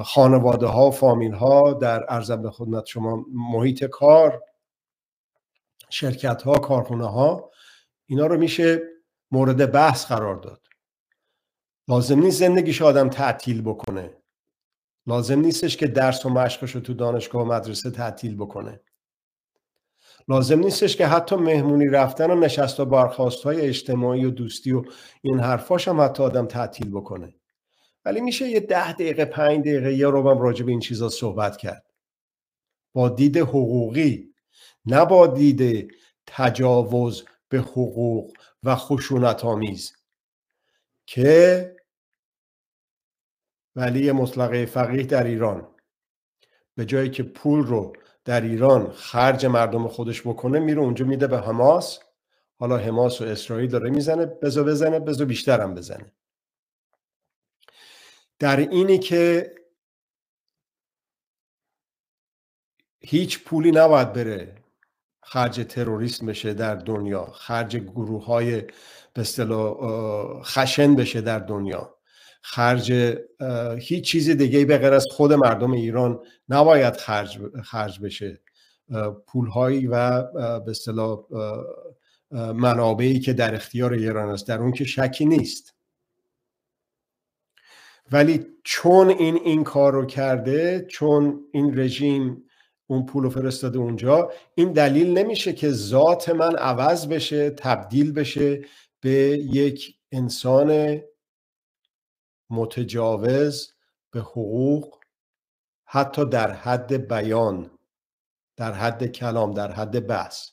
خانواده 0.05 0.67
ها 0.67 0.91
فامیل 0.91 1.33
ها 1.33 1.73
در 1.73 2.05
ارزم 2.09 2.43
به 2.43 2.51
خدمت 2.51 2.87
شما 2.87 3.25
محیط 3.33 3.85
کار 3.85 4.43
شرکت 5.91 6.43
ها 6.43 6.53
کارخونه 6.53 7.11
ها 7.11 7.51
اینا 8.07 8.27
رو 8.27 8.37
میشه 8.37 8.81
مورد 9.31 9.73
بحث 9.73 10.07
قرار 10.07 10.37
داد. 10.37 10.67
لازم 11.89 12.21
نیست 12.21 12.39
زندگیش 12.39 12.83
آدم 12.83 13.09
تعطیل 13.09 13.63
بکنه. 13.63 14.17
لازم 15.07 15.41
نیستش 15.41 15.77
که 15.77 15.87
درس 15.87 16.27
و 16.27 16.31
مشقش 16.31 16.71
رو 16.71 16.81
تو 16.81 16.95
دانشگاه 16.95 17.43
و 17.43 17.45
مدرسه 17.45 17.91
تعطیل 17.91 18.37
بکنه. 18.37 18.81
لازم 20.29 20.59
نیستش 20.59 20.97
که 20.97 21.07
حتی 21.07 21.37
مهمونی 21.37 21.87
رفتن 21.87 22.31
و 22.31 22.35
نشست 22.35 22.81
و 22.81 22.85
برخواست 22.85 23.45
های 23.45 23.61
اجتماعی 23.61 24.25
و 24.25 24.31
دوستی 24.31 24.73
و 24.73 24.85
این 25.23 25.41
حرفاش 25.41 25.89
هم 25.89 26.01
حتی 26.01 26.23
آدم 26.23 26.47
تعطیل 26.47 26.91
بکنه. 26.91 27.35
ولی 28.05 28.21
میشه 28.21 28.49
یه 28.49 28.61
ده 28.61 28.93
دقیقه 28.93 29.25
پنج 29.25 29.61
دقیقه 29.61 29.95
یه 29.95 30.07
رو 30.09 30.31
هم 30.31 30.39
راجع 30.39 30.65
به 30.65 30.71
این 30.71 30.81
چیزا 30.81 31.09
صحبت 31.09 31.57
کرد. 31.57 31.87
با 32.95 33.09
دید 33.09 33.37
حقوقی 33.37 34.35
نه 34.87 35.05
با 35.05 35.27
دید 35.27 35.93
تجاوز 36.27 37.25
به 37.49 37.59
حقوق 37.59 38.33
و 38.63 38.77
خشونت 38.77 39.45
آمیز 39.45 39.97
که 41.07 41.77
ولی 43.77 44.13
مطلقه 44.13 44.67
فقیه 44.67 45.03
در 45.03 45.25
ایران. 45.25 45.69
به 46.75 46.85
جایی 46.87 47.11
که 47.11 47.23
پول 47.23 47.67
رو 47.67 47.93
در 48.25 48.41
ایران 48.41 48.91
خرج 48.93 49.47
مردم 49.47 49.89
خودش 49.89 50.23
بکنه 50.23 50.59
میره 50.59 50.81
اونجا 50.81 51.05
میده 51.05 51.27
به 51.27 51.39
حماس. 51.41 51.99
حالا 52.59 52.77
حماس 52.77 53.21
و 53.21 53.25
اسرائیل 53.25 53.71
داره 53.71 53.91
می‌زنه 53.91 54.27
بزا 54.27 54.63
بزنه 54.65 54.99
بزا 55.01 55.25
بیشتر 55.25 55.61
هم 55.61 55.75
بزنه. 55.75 56.13
در 58.39 58.57
اینی 58.57 58.99
که 58.99 59.55
هیچ 63.01 63.45
پولی 63.45 63.71
نباید 63.71 64.13
بره 64.13 64.55
خرج 65.23 65.67
تروریسم 65.69 66.27
بشه 66.27 66.55
در 66.55 66.75
دنیا 66.75 67.25
خرج 67.25 67.77
گروه 67.77 68.25
های 68.25 68.63
به 69.15 69.25
خشن 70.45 70.97
بشه 70.97 71.21
در 71.21 71.39
دنیا. 71.39 71.95
خرج 72.43 72.93
هیچ 73.79 74.05
چیز 74.05 74.31
دیگه 74.31 74.65
به 74.65 74.79
غیر 74.79 74.93
از 74.93 75.07
خود 75.11 75.33
مردم 75.33 75.73
ایران 75.73 76.21
نباید 76.49 76.97
خرج, 76.97 77.39
خرج 77.63 78.01
بشه. 78.01 78.41
پولهایی 79.27 79.87
و 79.87 80.23
به 80.61 80.71
اصطلاح 80.71 81.19
منابعی 82.33 83.21
که 83.21 83.33
در 83.33 83.55
اختیار 83.55 83.93
ایران 83.93 84.29
است 84.29 84.49
در 84.49 84.59
اون 84.59 84.73
که 84.73 84.85
شکی 84.85 85.25
نیست. 85.25 85.78
ولی 88.13 88.47
چون 88.65 89.09
این 89.09 89.37
این 89.37 89.65
کار 89.65 89.93
رو 89.93 90.07
کرده 90.07 90.87
چون 90.91 91.41
این 91.53 91.79
رژیم 91.79 92.45
اون 92.87 93.07
پول 93.07 93.23
رو 93.23 93.31
فرستاده 93.31 93.79
اونجا 93.79 94.33
این 94.55 94.73
دلیل 94.73 95.19
نمیشه 95.19 95.53
که 95.53 95.71
ذات 95.71 96.29
من 96.29 96.57
عوض 96.57 97.09
بشه 97.09 97.51
تبدیل 97.51 98.13
بشه 98.13 98.65
به 99.01 99.13
یک 99.53 99.99
انسان 100.13 101.01
متجاوز 102.51 103.73
به 104.13 104.21
حقوق 104.21 104.99
حتی 105.85 106.25
در 106.25 106.51
حد 106.51 107.09
بیان 107.09 107.71
در 108.57 108.73
حد 108.73 109.07
کلام 109.07 109.55
در 109.55 109.73
حد 109.73 110.07
بحث. 110.07 110.51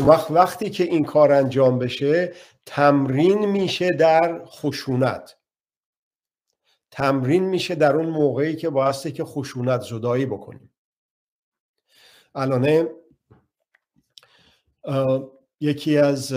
وقت 0.00 0.30
وقتی 0.30 0.70
که 0.70 0.84
این 0.84 1.04
کار 1.04 1.32
انجام 1.32 1.78
بشه 1.78 2.34
تمرین 2.66 3.46
میشه 3.46 3.90
در 3.90 4.44
خشونت. 4.44 5.35
تمرین 6.96 7.44
میشه 7.44 7.74
در 7.74 7.96
اون 7.96 8.06
موقعی 8.06 8.56
که 8.56 8.70
بایسته 8.70 9.12
که 9.12 9.24
خشونت 9.24 9.80
زدایی 9.80 10.26
بکنیم. 10.26 10.70
الانه 12.34 12.88
یکی 15.60 15.98
از 15.98 16.34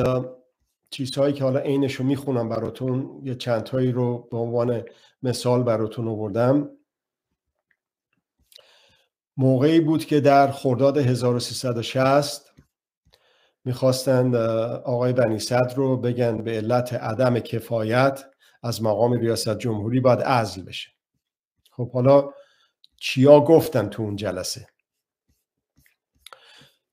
چیزهایی 0.89 1.33
که 1.33 1.43
حالا 1.43 1.59
عینش 1.59 1.93
رو 1.93 2.05
می‌خونم 2.05 2.49
براتون 2.49 3.21
یه 3.23 3.35
چندهایی 3.35 3.91
رو 3.91 4.27
به 4.31 4.37
عنوان 4.37 4.83
مثال 5.23 5.63
براتون 5.63 6.07
آوردم. 6.07 6.69
موقعی 9.37 9.79
بود 9.79 10.05
که 10.05 10.19
در 10.19 10.51
خرداد 10.51 10.97
1360 10.97 12.53
می‌خواستند 13.65 14.35
آقای 14.85 15.13
بنی 15.13 15.39
صدر 15.39 15.75
رو 15.75 15.97
بگن 15.97 16.37
به 16.37 16.51
علت 16.51 16.93
عدم 16.93 17.39
کفایت 17.39 18.23
از 18.63 18.83
مقام 18.83 19.13
ریاست 19.13 19.57
جمهوری 19.57 19.99
باید 19.99 20.21
عزل 20.21 20.61
بشه. 20.61 20.89
خب 21.71 21.91
حالا 21.91 22.33
چیا 22.97 23.39
گفتن 23.39 23.89
تو 23.89 24.03
اون 24.03 24.15
جلسه؟ 24.15 24.67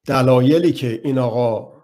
دلایلی 0.07 0.73
که 0.73 1.01
این 1.05 1.19
آقا 1.19 1.77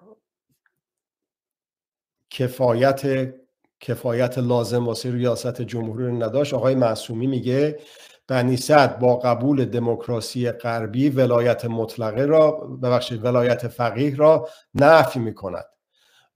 کفایت 2.30 3.32
کفایت 3.80 4.38
لازم 4.38 4.86
واسه 4.86 5.12
ریاست 5.12 5.62
جمهوری 5.62 6.06
رو 6.06 6.22
نداشت 6.22 6.54
آقای 6.54 6.74
معصومی 6.74 7.26
میگه 7.26 7.80
بنی 8.28 8.58
با 9.00 9.16
قبول 9.16 9.64
دموکراسی 9.64 10.50
غربی 10.50 11.08
ولایت 11.08 11.64
مطلقه 11.64 12.24
را 12.24 12.50
ببخشید 12.50 13.24
ولایت 13.24 13.68
فقیه 13.68 14.16
را 14.16 14.48
نفی 14.74 15.18
می‌کند 15.18 15.64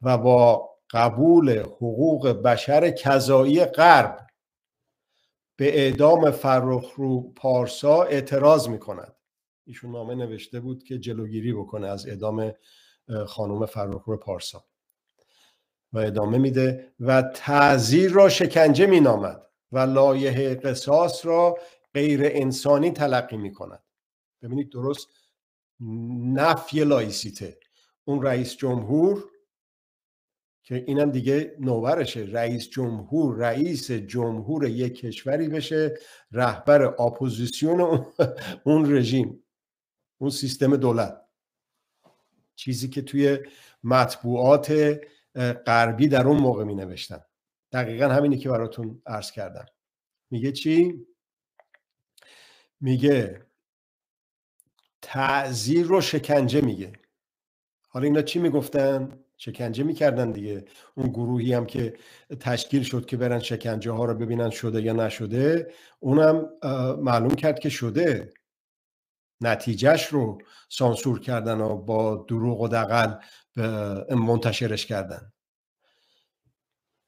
و 0.03 0.19
با 0.19 0.71
قبول 0.91 1.59
حقوق 1.59 2.29
بشر 2.29 2.91
کذایی 2.91 3.65
غرب. 3.65 4.27
به 5.57 5.79
اعدام 5.79 6.31
فرخ 6.31 6.93
رو 6.97 7.33
پارسا 7.33 8.03
اعتراض 8.03 8.69
می‌کند. 8.69 9.17
ایشون 9.67 9.93
نامه 9.93 10.15
نوشته 10.15 10.61
بود 10.61 10.85
که 10.85 10.99
جلوگیری 10.99 11.53
بکنه 11.53 11.89
از 11.89 12.07
اعدام 12.07 12.53
خانم 13.27 13.67
فرخ 13.67 14.05
رو 14.05 14.17
پارسا. 14.17 14.65
و 15.93 15.99
ادامه 15.99 16.39
میده 16.39 16.93
و 17.01 17.23
تعذیر 17.23 18.13
را 18.13 18.29
شکنجه 18.29 18.87
مینامد 18.87 19.43
و 19.73 19.79
لایه 19.79 20.55
قصاص 20.55 21.27
را 21.27 21.59
غیر 21.95 22.21
انسانی 22.25 22.91
تلقی 22.91 23.37
می 23.37 23.53
کند 23.53 23.83
ببینید 24.43 24.71
درست 24.71 25.09
نفی 26.35 26.85
لایسیته. 26.85 27.59
اون 28.05 28.23
رئیس 28.23 28.57
جمهور 28.57 29.25
که 30.67 30.85
اینم 30.87 31.11
دیگه 31.11 31.57
نوبرشه. 31.61 32.21
رئیس 32.21 32.71
جمهور 32.71 33.37
رئیس 33.37 33.91
جمهور 33.91 34.69
یک 34.69 34.99
کشوری 34.99 35.49
بشه 35.49 35.99
رهبر 36.33 36.83
اپوزیسیون 36.83 37.81
اون 38.65 38.97
رژیم 38.97 39.45
اون 40.19 40.31
سیستم 40.31 40.77
دولت. 40.77 41.23
چیزی 42.55 42.89
که 42.89 43.03
توی 43.03 43.39
مطبوعات 43.85 45.01
غربی 45.67 46.09
در 46.09 46.27
اون 46.27 46.37
موقع 46.37 46.65
می 46.65 46.75
نوشتن 46.75 47.21
دقیقا 47.73 48.09
همینی 48.09 48.39
که 48.39 48.49
براتون 48.49 49.03
عرض 49.07 49.31
کردم. 49.31 49.67
میگه 50.31 50.53
چی؟ 50.53 51.07
میگه 52.81 53.47
تعذیر 55.03 55.87
رو 55.87 56.01
شکنجه 56.01 56.61
میگه. 56.61 56.93
حالا 57.89 58.05
اینا 58.05 58.23
چی 58.23 58.39
می‌گفتن؟ 58.39 59.25
شکنجه 59.37 59.85
می‌کردن 59.85 60.33
دیگه. 60.33 60.65
اون 60.95 61.09
گروهی 61.09 61.53
هم 61.53 61.67
که 61.67 61.97
تشکیل 62.41 62.83
شد 62.83 63.07
که 63.07 63.17
برن 63.17 63.39
شکنجه 63.39 63.91
ها 63.91 64.05
رو 64.05 64.15
ببینن 64.15 64.51
شده 64.51 64.83
یا 64.83 64.93
نشده 64.93 65.73
اونم 66.01 66.49
معلوم 67.01 67.35
کرد 67.35 67.59
که 67.59 67.69
شده. 67.69 68.33
نتیجهش 69.41 70.07
رو 70.07 70.39
سانسور 70.69 71.21
کردن 71.21 71.61
و 71.61 71.77
با 71.77 72.27
دروغ 72.29 72.61
و 72.61 72.69
دقل 72.69 73.15
منتشرش 74.11 74.87
کردن. 74.87 75.33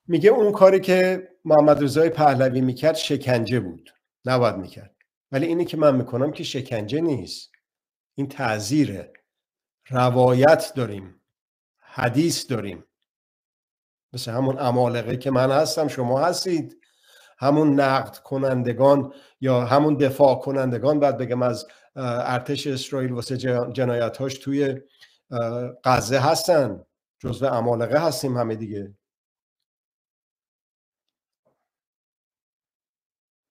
میگه 0.07 0.31
اون 0.31 0.53
کاری 0.53 0.81
که 0.81 1.29
محمد 1.45 1.85
رضای 1.85 2.11
پهلوی 2.11 2.61
می‌کرد 2.61 2.95
شکنجه 2.95 3.61
بود. 3.61 3.91
نباید 4.25 4.57
می‌کرد. 4.57 4.97
ولی 5.33 5.47
اینی 5.47 5.65
که 5.65 5.77
من 5.77 5.97
می‌کنم 5.97 6.33
که 6.33 6.45
شکنجه 6.45 7.01
نیست. 7.01 7.53
این 8.15 8.29
تعذیره 8.29 9.13
روایت 9.91 10.73
داریم. 10.77 11.18
حدیث 11.99 12.51
داریم. 12.51 12.85
مثل 14.13 14.31
همون 14.31 14.59
امالقه 14.59 15.17
که 15.17 15.31
من 15.31 15.51
هستم 15.51 15.89
شما 15.89 16.21
هستید. 16.21 16.81
همون 17.39 17.81
نقد 17.81 18.19
کنندگان 18.19 19.13
یا 19.41 19.61
همون 19.65 19.95
دفاع 19.95 20.35
کنندگان 20.41 21.01
بعد 21.01 21.19
بگم 21.19 21.43
از 21.43 21.67
ارتش 21.97 22.67
اسرائیل 22.67 23.13
واسه 23.13 23.37
جنایتاش 23.73 24.39
توی 24.39 24.81
غزه 25.85 26.19
هستن. 26.19 26.85
جزو 27.19 27.47
امالقه 27.47 28.07
هستیم 28.07 28.37
همه 28.37 28.55
دیگه. 28.55 28.95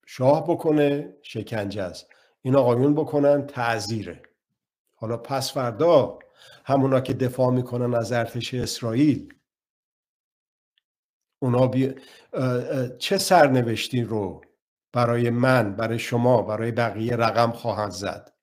شاه 0.06 0.48
بکنه 0.48 1.18
شکنجه 1.22 1.82
است. 1.82 2.08
این 2.42 2.56
آقایون 2.56 2.96
بکنن 2.96 3.48
تعذیره. 3.48 4.22
حالا 4.96 5.18
پس 5.18 5.52
فردا 5.52 6.20
همونا 6.66 7.00
که 7.00 7.14
دفاع 7.14 7.52
می‌کنن 7.52 7.94
از 7.94 8.12
ارتش 8.12 8.54
اسرائیل. 8.54 9.34
اونا 11.40 11.68
بی... 11.68 11.96
چه 13.00 13.18
سرنوشتی 13.18 14.04
رو 14.04 14.42
برای 14.94 15.30
من 15.30 15.76
برای 15.76 16.00
شما 16.00 16.42
برای 16.42 16.72
بقیه 16.72 17.16
رقم 17.16 17.52
خواهند 17.52 17.92
زد؟ 17.92 18.34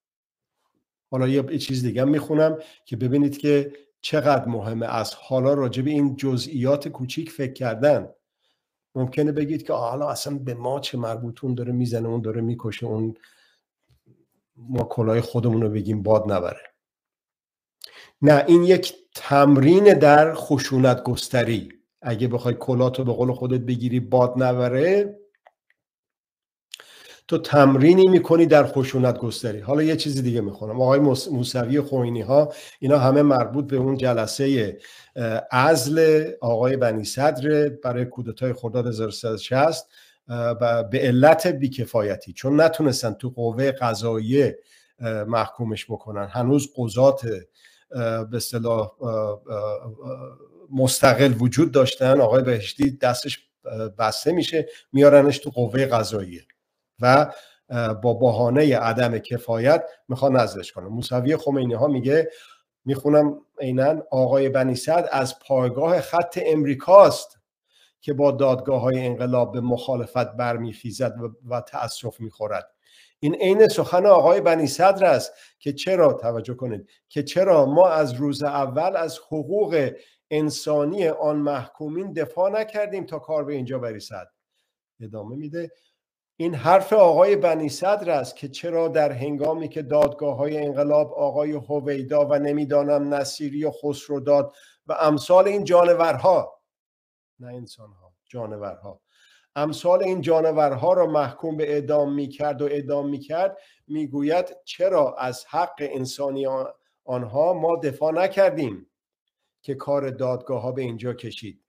حالا 1.10 1.28
یه 1.28 1.58
چیز 1.58 1.82
دیگه 1.82 2.04
می‌خونم 2.04 2.58
که 2.84 2.96
ببینید 2.96 3.38
که 3.38 3.72
چقدر 4.00 4.48
مهمه 4.48 4.86
از 4.86 5.14
حالا 5.14 5.54
راجع 5.54 5.82
به 5.82 5.90
این 5.90 6.16
جزئیات 6.16 6.88
کوچیک 6.88 7.30
فکر 7.30 7.52
کردن. 7.52 8.08
ممکنه 8.94 9.32
بگید 9.32 9.62
که 9.62 9.72
حالا 9.72 10.08
اصلا 10.08 10.38
به 10.38 10.54
ما 10.54 10.80
چه 10.80 10.98
مربوط 10.98 11.44
اون 11.44 11.54
داره 11.54 11.72
می‌زنه 11.72 12.08
اون 12.08 12.20
داره 12.20 12.40
می‌کشه 12.40 12.86
اون 12.86 13.14
ما 14.56 14.84
کلاه 14.84 15.20
خودمون 15.20 15.62
رو 15.62 15.68
بگیم 15.68 16.02
باد 16.02 16.32
نبره. 16.32 16.73
نه 18.22 18.44
این 18.46 18.62
یک 18.64 18.94
تمرین 19.14 19.98
در 19.98 20.34
خشونت 20.34 21.02
گستری 21.02 21.72
اگه 22.02 22.28
بخوای 22.28 22.54
کلاتو 22.54 23.04
به 23.04 23.12
قول 23.12 23.32
خودت 23.32 23.60
بگیری 23.60 24.00
باد 24.00 24.42
نبره 24.42 25.16
تو 27.28 27.38
تمرینی 27.38 28.08
می‌کنی 28.08 28.46
در 28.46 28.64
خشونت 28.66 29.18
گستری 29.18 29.60
حالا 29.60 29.82
یه 29.82 29.96
چیزی 29.96 30.22
دیگه 30.22 30.40
می‌خونم. 30.40 30.80
آقای 30.80 31.00
موسوی 31.30 31.80
خوینی 31.80 32.20
ها 32.20 32.52
اینا 32.80 32.98
همه 32.98 33.22
مربوط 33.22 33.66
به 33.66 33.76
اون 33.76 33.96
جلسه 33.96 34.78
ازل 35.50 36.30
آقای 36.40 36.76
بنی 36.76 37.04
صدر 37.04 37.68
برای 37.68 38.04
کودتای 38.04 38.52
خرداد 38.52 38.86
1360 38.86 39.88
و 40.28 40.84
به 40.84 40.98
علت 40.98 41.46
بیکفایتی. 41.46 42.32
چون 42.32 42.60
نتونستن 42.60 43.12
تو 43.12 43.30
قوه 43.30 43.70
قضاییه 43.70 44.58
محکومش 45.26 45.86
بکنن. 45.90 46.26
هنوز 46.26 46.68
قضات 46.76 47.26
به 48.30 48.36
اصطلاح 48.36 48.90
مستقل 50.72 51.34
وجود 51.38 51.72
داشتن. 51.72 52.20
آقای 52.20 52.42
بهشتی 52.42 52.90
دستش 52.90 53.48
بسته 53.98 54.32
میشه 54.32 54.68
میارنش 54.92 55.38
تو 55.38 55.50
قوه 55.50 55.86
قضاییه. 55.86 56.42
و 57.00 57.32
با 58.02 58.14
بهانه 58.14 58.78
عدم 58.78 59.18
کفایت 59.18 59.84
می‌خوان 60.08 60.36
نزدش 60.36 60.72
کنه 60.72 60.88
موسوی 60.88 61.36
خمینی 61.36 61.74
ها 61.74 61.86
میگه 61.86 62.30
می‌خونم 62.84 63.40
عینا 63.60 64.02
آقای 64.10 64.48
بنی 64.48 64.74
صد 64.74 65.08
از 65.12 65.38
پایگاه 65.38 66.00
خط 66.00 66.38
امریکاست 66.46 67.38
که 68.00 68.12
با 68.12 68.30
دادگاه 68.30 68.80
های 68.80 69.06
انقلاب 69.06 69.52
به 69.52 69.60
مخالفت 69.60 70.36
برمیخیزد 70.36 71.20
و, 71.20 71.32
و 71.54 71.60
تأسف 71.60 72.20
می‌خورد. 72.20 72.73
این 73.20 73.34
عین 73.34 73.68
سخن 73.68 74.06
آقای 74.06 74.40
بنی 74.40 74.66
صدر 74.66 75.04
است 75.04 75.32
که 75.58 75.72
چرا 75.72 76.12
توجه 76.12 76.54
کنید 76.54 76.90
که 77.08 77.22
چرا 77.22 77.66
ما 77.66 77.88
از 77.88 78.12
روز 78.12 78.42
اول 78.42 78.96
از 78.96 79.18
حقوق 79.18 79.92
انسانی 80.30 81.08
آن 81.08 81.36
محکومین 81.36 82.12
دفاع 82.12 82.50
نکردیم 82.50 83.06
تا 83.06 83.18
کار 83.18 83.44
به 83.44 83.54
اینجا 83.54 83.78
برسد؟ 83.78 84.26
ادامه 85.00 85.36
میده. 85.36 85.70
این 86.36 86.54
حرف 86.54 86.92
آقای 86.92 87.36
بنی 87.36 87.68
صدر 87.68 88.10
است 88.10 88.36
که 88.36 88.48
چرا 88.48 88.88
در 88.88 89.12
هنگامی 89.12 89.68
که 89.68 89.82
دادگاه 89.82 90.36
های 90.36 90.58
انقلاب 90.58 91.12
آقای 91.12 91.52
هویدا 91.52 92.26
و 92.28 92.34
نمی‌دانم 92.34 93.14
نصیری 93.14 93.64
و 93.64 93.70
خسرو 93.70 94.20
داد 94.20 94.54
و 94.86 94.92
امثال 94.92 95.48
این 95.48 95.64
جانورها 95.64 96.62
نه 97.38 97.46
انسانها 97.46 98.14
جانورها. 98.26 99.03
امثال 99.56 100.02
این 100.02 100.20
جانورها 100.20 100.92
را 100.92 101.06
محکوم 101.06 101.56
به 101.56 101.72
اعدام 101.72 102.14
می 102.14 102.28
کرد 102.28 102.62
و 102.62 102.64
اعدام 102.64 103.08
می 103.08 103.18
کرد 103.18 103.58
می 103.86 104.06
گوید 104.06 104.56
چرا 104.64 105.14
از 105.14 105.44
حق 105.48 105.74
انسانی 105.78 106.46
آنها 107.04 107.52
ما 107.52 107.76
دفاع 107.76 108.12
نکردیم 108.12 108.90
که 109.62 109.74
کار 109.74 110.10
دادگاه 110.10 110.62
ها 110.62 110.72
به 110.72 110.82
اینجا 110.82 111.14
کشید؟ 111.14 111.64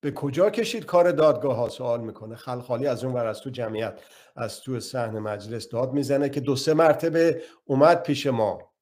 به 0.00 0.12
کجا 0.12 0.50
کشید 0.50 0.84
کار 0.84 1.12
دادگاه 1.12 1.56
ها 1.56 1.68
سوال 1.68 2.00
می‌کنه. 2.00 2.36
خلخالی 2.36 2.86
از 2.86 3.04
اون 3.04 3.14
ور 3.14 3.26
از 3.26 3.40
تو 3.40 3.50
جمعیت 3.50 4.00
از 4.36 4.60
تو 4.60 4.80
صحن 4.80 5.18
مجلس 5.18 5.68
داد 5.68 5.92
می‌زنه 5.92 6.28
که 6.28 6.40
دو 6.40 6.56
سه 6.56 6.74
مرتبه 6.74 7.42
اومد 7.64 8.02
پیش 8.02 8.26
ما. 8.26 8.72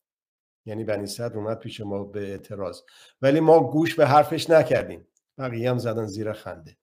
یعنی 0.66 0.84
بنی 0.84 1.06
صدر 1.06 1.36
اومد 1.36 1.58
پیش 1.58 1.80
ما 1.80 2.04
به 2.04 2.30
اعتراض. 2.30 2.80
ولی 3.22 3.40
ما 3.40 3.60
گوش 3.60 3.94
به 3.94 4.06
حرفش 4.06 4.50
نکردیم. 4.50 5.08
بقیه 5.38 5.70
هم 5.70 5.78
زدن 5.78 6.06
زیر 6.06 6.32
خنده. 6.32 6.76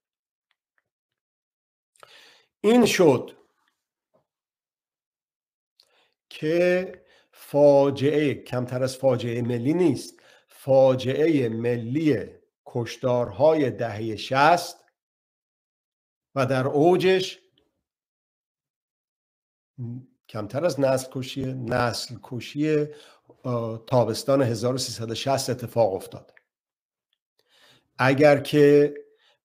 این 2.66 2.86
شد 2.86 3.38
که 6.30 6.92
فاجعه 7.32 8.34
کمتر 8.34 8.84
از 8.84 8.98
فاجعه 8.98 9.42
ملی 9.42 9.74
نیست 9.74 10.20
فاجعه 10.48 11.50
ملی 11.50 12.28
کشدارهای 12.66 13.72
دهه 13.72 14.16
شست 14.16 14.86
و 16.36 16.46
در 16.46 16.68
اوجش 16.68 17.40
کمتر 20.30 20.66
از 20.66 20.80
نسل 20.80 21.08
کشی 21.12 21.44
نسل 21.54 22.16
کشی 22.24 22.86
تابستان 23.88 24.42
1360 24.42 25.50
اتفاق 25.50 25.94
افتاد. 25.94 26.34
اگر 27.98 28.40
که 28.40 28.94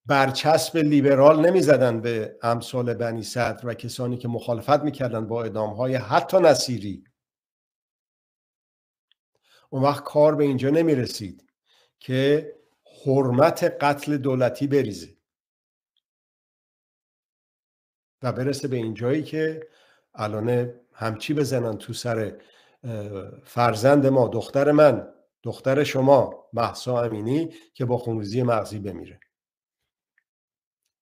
برچسب 0.06 0.76
لیبرال 0.76 1.46
نمی‌زدن 1.46 2.00
به 2.00 2.38
امثال 2.42 2.94
بنی 2.94 3.22
صدر 3.22 3.66
و 3.66 3.74
کسانی 3.74 4.16
که 4.16 4.28
مخالفت 4.28 4.80
می‌کردن 4.80 5.26
با 5.26 5.44
ادام 5.44 5.70
های 5.70 5.94
حتی 5.94 6.38
نصیری. 6.38 7.04
اون 9.70 9.82
وقت 9.82 10.04
کار 10.04 10.34
به 10.34 10.44
اینجا 10.44 10.70
نمی 10.70 10.94
رسید 10.94 11.50
که 11.98 12.52
حرمت 13.06 13.64
قتل 13.64 14.16
دولتی 14.16 14.66
بریزه. 14.66 15.16
و 18.22 18.32
برسه 18.32 18.68
به 18.68 18.76
اینجایی 18.76 19.22
که 19.22 19.68
الان 20.14 20.74
همچی 20.92 21.34
بزنن 21.34 21.78
تو 21.78 21.92
سر 21.92 22.40
فرزند 23.44 24.06
ما 24.06 24.28
دختر 24.28 24.72
من 24.72 25.12
دختر 25.42 25.84
شما 25.84 26.48
محسا 26.52 27.02
امینی 27.02 27.54
که 27.74 27.84
با 27.84 27.98
خونریزی 27.98 28.42
مغزی 28.42 28.78
بمیره. 28.78 29.20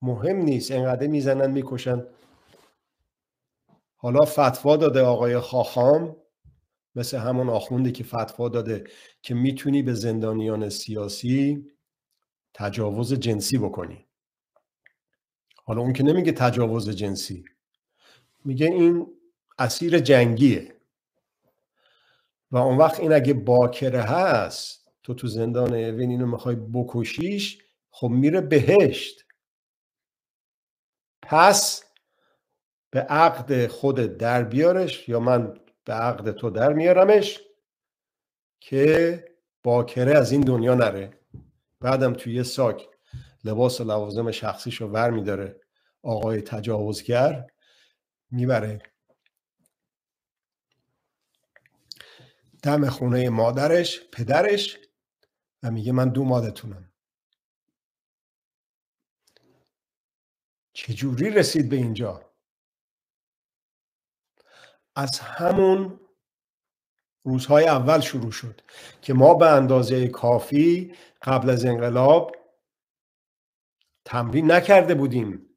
مهم 0.03 0.37
نیست 0.37 0.71
انقدر 0.73 1.07
می‌زنن 1.07 1.51
می‌کشن. 1.51 2.05
حالا 3.97 4.25
فتوا 4.25 4.77
داده 4.77 5.03
آقای 5.03 5.39
خاخام 5.39 6.17
مثل 6.95 7.19
همون 7.19 7.49
آخوندی 7.49 7.93
که 7.93 8.05
فتوا 8.05 8.49
داده 8.49 8.85
که 9.23 9.35
می‌تونی 9.35 9.83
به 9.83 9.95
زندانیان 9.95 10.69
سیاسی 10.69 11.67
تجاوز 12.55 13.15
جنسی 13.15 13.59
بکنی. 13.59 14.07
حالا 15.65 15.81
اون 15.81 15.93
که 15.93 16.03
نمیگه 16.03 16.33
تجاوز 16.33 16.91
جنسی 16.91 17.45
میگه 18.45 18.67
این 18.67 19.07
اسیر 19.59 19.99
جنگیه. 19.99 20.75
و 22.51 22.57
اون 22.57 22.79
وقت 22.79 23.01
این 23.01 23.13
اگه 23.13 23.35
باکره 23.35 24.03
هست 24.03 24.89
تو 25.03 25.15
تو 25.15 25.27
زندان 25.27 25.75
اوین 25.75 26.11
اینو 26.11 26.27
می‌خوای 26.27 26.57
بکشیش 26.75 27.59
خب 27.91 28.09
میره 28.09 28.41
بهشت. 28.41 29.25
پس 31.31 31.85
به 32.91 33.01
عقد 33.01 33.67
خود 33.67 33.97
در 33.97 34.43
بیارش 34.43 35.09
یا 35.09 35.21
من 35.21 35.55
به 35.85 35.93
عقد 35.93 36.31
تو 36.31 36.51
در 36.51 36.73
میارمش 36.73 37.41
که 38.61 39.25
باکره 39.63 40.19
از 40.19 40.33
این 40.33 40.41
دنیا 40.41 40.75
نره. 40.75 41.21
بعدم 41.81 42.13
توی 42.13 42.35
یه 42.35 42.43
ساک 42.43 42.89
لباس 43.45 43.81
و 43.81 43.85
لوازم 43.85 44.31
شخصیشو 44.31 44.87
ور 44.87 45.11
میداره. 45.11 45.61
آقای 46.03 46.43
تجاوزگر 46.43 47.47
می‌بره. 48.31 48.79
دم 52.63 52.89
خونه 52.89 53.29
مادرش 53.29 54.01
پدرش 54.13 54.79
و 55.63 55.71
میگه 55.71 55.93
من 55.93 56.09
دو 56.09 56.25
مادتونم. 56.25 56.88
چجوری 60.79 61.31
رسید 61.31 61.69
به 61.69 61.77
اینجا؟ 61.77 62.31
از 64.97 65.19
همون 65.19 66.01
روزهای 67.25 67.65
اول 67.65 68.01
شروع 68.01 68.31
شد 68.31 68.61
که 69.03 69.15
ما 69.15 69.35
به 69.35 69.47
اندازه 69.51 70.09
کافی 70.09 70.95
قبل 71.23 71.51
از 71.51 71.65
انقلاب 71.65 72.37
تمرین 74.05 74.53
نکرده 74.53 74.95
بودیم 74.95 75.57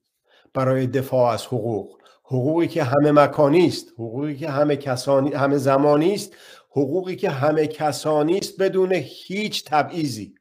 برای 0.53 0.87
دفاع 0.87 1.33
از 1.33 1.45
حقوق. 1.45 2.01
حقوقی 2.23 2.67
که 2.67 2.83
همه 2.83 3.11
مکانی 3.11 3.67
است 3.67 3.91
حقوقی 3.91 4.35
که 4.35 4.49
همه 4.49 4.77
کسانی 4.77 5.33
همه 5.33 5.57
زمانی 5.57 6.13
است 6.13 6.35
حقوقی 6.69 7.15
که 7.15 7.29
همه 7.29 7.67
کسانی 7.67 8.37
است 8.37 8.61
بدون 8.61 8.93
هیچ 8.93 9.65
تبعیضی. 9.65 10.35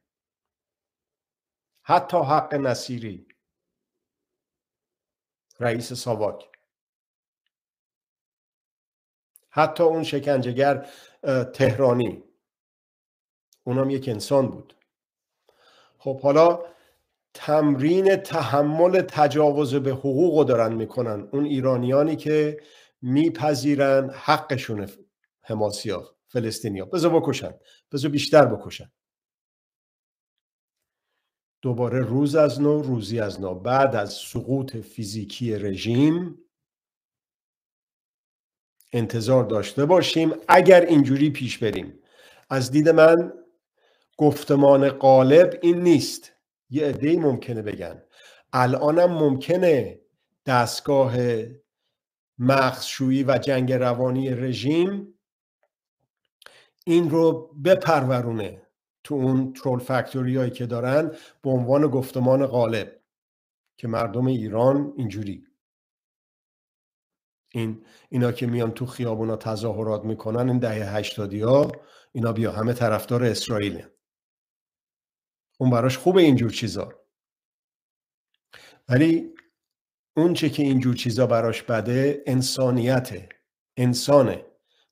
حتی 1.83 2.17
حق 2.17 2.53
نصیری. 2.53 3.30
رئیس 5.61 5.93
ساواک. 5.93 6.49
حتی 9.49 9.83
اون 9.83 10.03
شکنجهگر 10.03 10.89
تهرانی. 11.53 12.23
اونم 13.63 13.89
یک 13.89 14.09
انسان 14.09 14.47
بود. 14.47 14.75
خب 15.97 16.21
حالا 16.21 16.65
تمرین 17.33 18.15
تحمل 18.15 19.01
تجاوز 19.01 19.75
به 19.75 19.91
حقوق 19.91 20.47
دارن 20.47 20.73
می‌کنن 20.73 21.29
اون 21.33 21.45
ایرانیانی 21.45 22.15
که 22.15 22.61
میپذیرن 23.01 24.09
حقشونه 24.09 24.87
حماسیا 25.41 26.15
فلسطینیا 26.27 26.85
بذار 26.85 27.19
بکشن. 27.19 27.53
بذار 27.91 28.11
بیشتر 28.11 28.45
بکشن. 28.45 28.91
دوباره 31.61 31.99
روز 31.99 32.35
از 32.35 32.61
نو 32.61 32.81
روزی 32.81 33.19
از 33.19 33.41
نو. 33.41 33.55
بعد 33.55 33.95
از 33.95 34.13
سقوط 34.13 34.77
فیزیکی 34.77 35.55
رژیم 35.55 36.37
انتظار 38.93 39.43
داشته 39.43 39.85
باشیم. 39.85 40.33
اگر 40.47 40.81
اینجوری 40.81 41.29
پیش 41.29 41.57
بریم. 41.57 41.99
از 42.49 42.71
دید 42.71 42.89
من 42.89 43.33
گفتمان 44.17 44.89
قالب 44.89 45.59
این 45.61 45.81
نیست. 45.81 46.31
یه 46.69 46.87
عده 46.87 47.19
ممکنه 47.19 47.61
بگن 47.61 48.03
الانم 48.53 49.11
ممکنه 49.11 50.01
دستگاه 50.45 51.13
مغزشویی 52.37 53.23
و 53.23 53.37
جنگ 53.37 53.73
روانی 53.73 54.29
رژیم 54.29 55.19
این 56.85 57.09
رو 57.09 57.53
بپرورونه. 57.65 58.61
تو 59.03 59.15
اون 59.15 59.53
ترول 59.53 59.79
فکتوری 59.79 60.37
هایی 60.37 60.51
که 60.51 60.65
دارن 60.65 61.15
به 61.41 61.49
عنوان 61.49 61.87
گفتمان 61.87 62.45
غالب 62.45 63.01
که 63.77 63.87
مردم 63.87 64.25
ایران 64.25 64.93
اینجوری. 64.97 65.47
این 67.53 67.85
اینا 68.09 68.31
که 68.31 68.47
میان 68.47 68.71
تو 68.71 68.85
خیابونا 68.85 69.35
تظاهرات 69.35 70.03
می‌کنن 70.03 70.49
این 70.49 70.59
دهه 70.59 70.95
هشتادی 70.95 71.41
ها 71.41 71.71
اینا 72.11 72.33
بیا 72.33 72.51
همه 72.51 72.73
طرفدار 72.73 73.23
اسرائیل 73.23 73.83
اون 75.59 75.69
براش 75.69 75.97
خوبه 75.97 76.21
اینجور 76.21 76.51
چیزا. 76.51 76.93
ولی 78.89 79.33
اون 80.17 80.33
چه 80.33 80.49
که 80.49 80.63
اینجور 80.63 80.95
چیزا 80.95 81.27
براش 81.27 81.63
بده 81.63 82.23
انسانیته. 82.27 83.29
انسانه. 83.77 84.45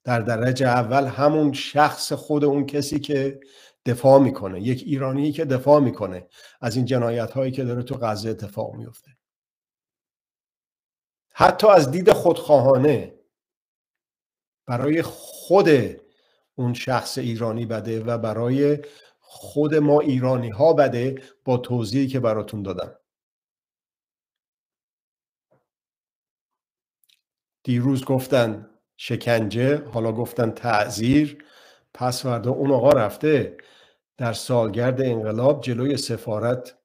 در 0.03 0.19
درجه 0.19 0.67
اول 0.67 1.05
همون 1.05 1.53
شخص 1.53 2.13
خود 2.13 2.43
اون 2.43 2.65
کسی 2.65 2.99
که 2.99 3.39
دفاع 3.85 4.19
می‌کنه. 4.19 4.61
یک 4.61 4.83
ایرانی 4.85 5.31
که 5.31 5.45
دفاع 5.45 5.79
می‌کنه 5.79 6.27
از 6.61 6.75
این 6.75 6.85
جنایت 6.85 7.31
هایی 7.31 7.51
که 7.51 7.63
داره 7.63 7.83
تو 7.83 7.95
غزه 7.95 8.29
اتفاق 8.29 8.75
میفته 8.75 9.17
حتی 11.33 11.67
از 11.67 11.91
دید 11.91 12.11
خودخواهانه 12.11 13.19
برای 14.65 15.01
خود 15.01 15.69
اون 16.55 16.73
شخص 16.73 17.17
ایرانی 17.17 17.65
بده 17.65 18.03
و 18.03 18.17
برای 18.17 18.77
خود 19.19 19.75
ما 19.75 19.99
ایرانی 19.99 20.49
ها 20.49 20.73
بده 20.73 21.23
با 21.45 21.57
توضیحی 21.57 22.07
که 22.07 22.19
براتون 22.19 22.63
دادم. 22.63 22.95
دیروز 27.63 28.05
گفتن 28.05 28.69
شکنجه 28.97 29.83
حالا 29.83 30.11
گفتن 30.11 30.51
تعذیر. 30.51 31.45
پس 31.93 32.23
فردا 32.23 32.51
اون 32.51 32.71
آقا 32.71 32.89
رفته 32.89 33.57
در 34.17 34.33
سالگرد 34.33 35.01
انقلاب 35.01 35.61
جلوی 35.61 35.97
سفارت 35.97 36.77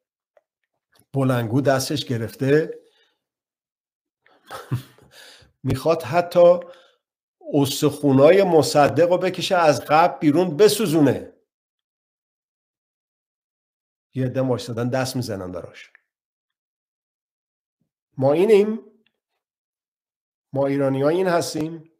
بلنگو 1.12 1.60
دستش 1.60 2.04
گرفته. 2.04 2.80
می‌خواد 5.62 6.02
حتی 6.02 6.60
استخونای 7.52 8.42
مصدق 8.42 9.10
رو 9.10 9.18
بکشه 9.18 9.56
از 9.56 9.84
قبل 9.88 10.18
بیرون 10.18 10.56
بسوزونه. 10.56 11.32
یه 14.14 14.26
عده 14.26 14.56
دادن 14.56 14.88
دست 14.88 15.16
می‌زنن 15.16 15.52
براش. 15.52 15.92
ما 18.18 18.32
اینیم. 18.32 18.80
ما 20.52 20.66
ایرانی 20.66 21.02
ها 21.02 21.08
این 21.08 21.26
هستیم. 21.26 21.93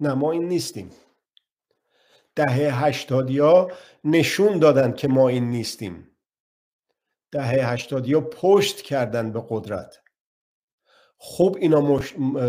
نه 0.00 0.14
ما 0.14 0.32
این 0.32 0.48
نیستیم. 0.48 0.90
دهه 2.34 2.84
هشتادی 2.84 3.38
ها 3.38 3.70
نشون 4.04 4.58
دادن 4.58 4.92
که 4.92 5.08
ما 5.08 5.28
این 5.28 5.50
نیستیم. 5.50 6.16
دهه 7.30 7.72
هشتادی 7.72 8.14
ها 8.14 8.20
پشت 8.20 8.82
کردن 8.82 9.32
به 9.32 9.44
قدرت. 9.48 10.02
خوب 11.18 11.56
اینا 11.56 11.80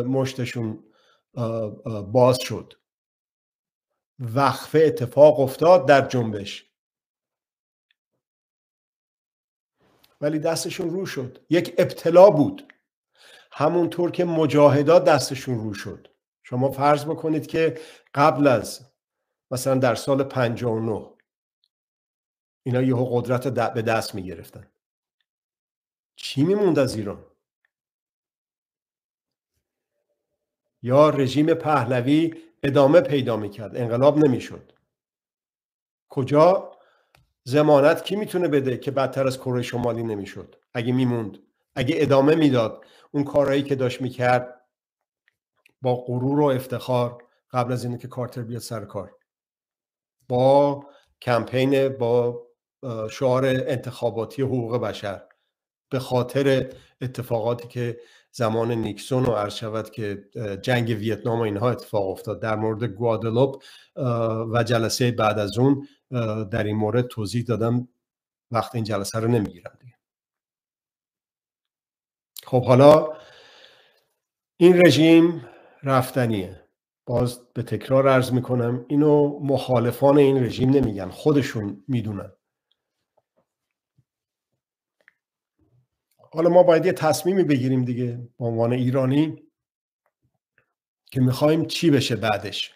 مشتشون 0.02 0.84
باز 2.12 2.38
شد. 2.42 2.74
وقفه 4.20 4.80
اتفاق 4.80 5.40
افتاد 5.40 5.88
در 5.88 6.08
جنبش. 6.08 6.72
ولی 10.22 10.40
دستشون 10.40 10.90
رو 10.90 11.06
شد. 11.06 11.46
یک 11.50 11.76
ابتلا 11.78 12.30
بود. 12.30 12.74
همونطور 13.52 14.12
که 14.12 14.26
مجاهدا 14.26 15.00
دستشون 15.00 15.60
رو 15.60 15.74
شد. 15.74 16.17
شما 16.50 16.72
فرض 16.72 17.06
بکنید 17.06 17.48
که 17.48 17.80
قبل 18.16 18.48
از 18.48 18.82
مثلا 19.52 19.76
در 19.76 19.96
سال 19.96 20.24
59 20.24 21.14
اینا 22.64 22.82
یهو 22.82 23.06
قدرت 23.06 23.48
به 23.74 23.82
دست 23.82 24.16
می 24.16 24.24
گرفتن 24.24 24.68
چی 26.16 26.44
میموند 26.44 26.80
از 26.80 26.96
ایران؟ 26.96 27.26
یا 30.82 31.10
رژیم 31.10 31.54
پهلوی 31.54 32.36
ادامه 32.64 33.02
پیدا 33.02 33.38
می‌کرد 33.38 33.78
انقلاب 33.78 34.18
نمی‌شد. 34.18 34.72
کجا؟ 36.10 36.72
زمانت 37.44 38.04
کی 38.04 38.16
می‌تونه 38.16 38.48
بده 38.48 38.78
که 38.78 38.92
بدتر 38.92 39.28
از 39.28 39.38
کره 39.38 39.62
شمالی 39.62 40.04
نمی‌شد؟ 40.04 40.56
اگه 40.74 40.94
میموند 40.94 41.40
اگه 41.76 41.96
ادامه 41.98 42.36
می‌داد 42.36 42.86
اون 43.12 43.24
کارهایی 43.24 43.64
که 43.64 43.76
داشت 43.76 44.02
می‌کرد 44.02 44.57
با 45.82 45.96
غرور 45.96 46.40
و 46.40 46.44
افتخار 46.46 47.24
قبل 47.52 47.74
از 47.74 47.86
اینکه 47.86 48.08
کارتر 48.08 48.42
بیاد 48.42 48.62
سر 48.62 48.86
کار. 48.86 49.16
با 50.28 50.84
کمپین 51.22 51.90
با 51.90 52.48
شعار 53.12 53.46
انتخاباتی 53.46 54.42
حقوق 54.42 54.78
بشر. 54.78 55.24
به 55.90 56.00
خاطر 56.00 56.74
اتفاقاتی 57.02 57.68
که 57.68 58.00
زمان 58.32 58.72
نیکسون 58.72 59.26
و 59.26 59.32
عرض 59.32 59.56
شود 59.56 59.90
که 59.90 60.24
جنگ 60.62 60.90
ویتنام 60.90 61.40
و 61.40 61.42
اینها 61.42 61.70
اتفاق 61.70 62.10
افتاد. 62.10 62.42
در 62.42 62.56
مورد 62.56 62.84
گوادلوپ 62.84 63.64
و 64.54 64.64
جلسه 64.64 65.12
بعد 65.12 65.40
از 65.40 65.58
اون 65.58 65.88
در 66.50 66.64
این 66.64 66.76
مورد 66.76 67.08
توضیح 67.08 67.44
دادم. 67.44 67.88
وقت 68.52 68.76
این 68.76 68.84
جلسه 68.84 69.20
رو 69.20 69.28
نمی‌گیرم 69.28 69.78
دیگه. 69.80 69.94
خب 72.44 72.66
حالا 72.66 73.14
این 74.58 74.86
رژیم 74.86 75.46
رفتنیه. 75.84 76.64
باز 77.06 77.54
به 77.54 77.64
تکرار 77.64 78.10
عرض 78.10 78.32
می‌کنم 78.32 78.86
اینو 78.88 79.40
مخالفان 79.40 80.18
این 80.18 80.44
رژیم 80.44 80.70
نمیگن 80.70 81.10
خودشون 81.10 81.84
می‌دونن. 81.88 82.32
حالا 86.18 86.50
ما 86.50 86.64
باید 86.64 86.86
یه 86.86 86.94
تصمیمی 86.94 87.44
بگیریم 87.44 87.86
دیگه 87.86 88.30
به 88.40 88.46
عنوان 88.46 88.74
ایرانی 88.74 89.44
که 91.06 91.22
می‌خوایم 91.22 91.66
چی 91.66 91.92
بشه 91.92 92.16
بعدش. 92.16 92.74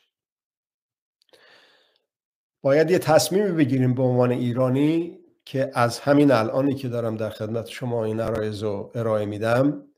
باید 2.61 2.91
یه 2.91 2.99
تصمیمی 2.99 3.51
بگیریم 3.51 3.93
به 3.93 4.03
عنوان 4.03 4.31
ایرانی 4.31 5.19
که 5.45 5.71
از 5.73 5.99
همین 5.99 6.31
الانی 6.31 6.75
که 6.75 6.89
دارم 6.89 7.17
در 7.17 7.29
خدمت 7.29 7.67
شما 7.67 8.05
این 8.05 8.19
عرایز 8.19 8.63
رو 8.63 8.91
ارائه 8.95 9.25
میدم 9.25 9.90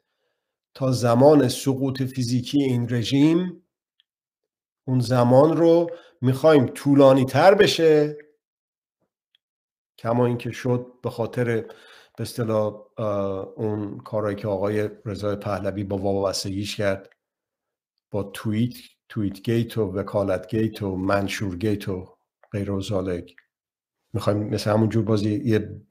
تا 0.74 0.92
زمان 0.92 1.48
سقوط 1.48 2.04
فیزیکی 2.04 2.64
این 2.64 2.88
رژیم 2.90 3.64
اون 4.86 5.00
زمان 5.00 5.58
رو 5.58 5.90
می‌خوایم 6.22 6.66
طولانی 6.66 7.26
تر 7.26 7.56
بشه. 7.56 8.18
کما 9.98 10.26
اینکه 10.26 10.52
شد 10.52 10.88
به 11.04 11.10
خاطر 11.10 11.46
به 12.18 12.22
اصطلاح 12.22 12.74
اون 13.56 13.98
کارهایی 13.98 14.36
که 14.36 14.48
آقای 14.48 14.90
رضای 15.06 15.36
پهلوی 15.36 15.84
با 15.84 15.98
وابستگیش 15.98 16.76
کرد. 16.76 17.10
با 18.12 18.24
توییت 18.24 18.76
توییت 19.10 19.42
گیت 19.42 19.78
و 19.78 19.82
وکالت 19.82 20.56
گیت 20.56 20.82
و 20.82 20.96
منشور 20.96 21.58
گیت 21.58 21.90
و 21.90 22.18
غیر 22.52 22.72
و 22.72 22.82
می‌خوایم 24.14 24.40
مثل 24.44 24.72
همونجور 24.72 25.04
بازی 25.04 25.42
یه 25.46 25.82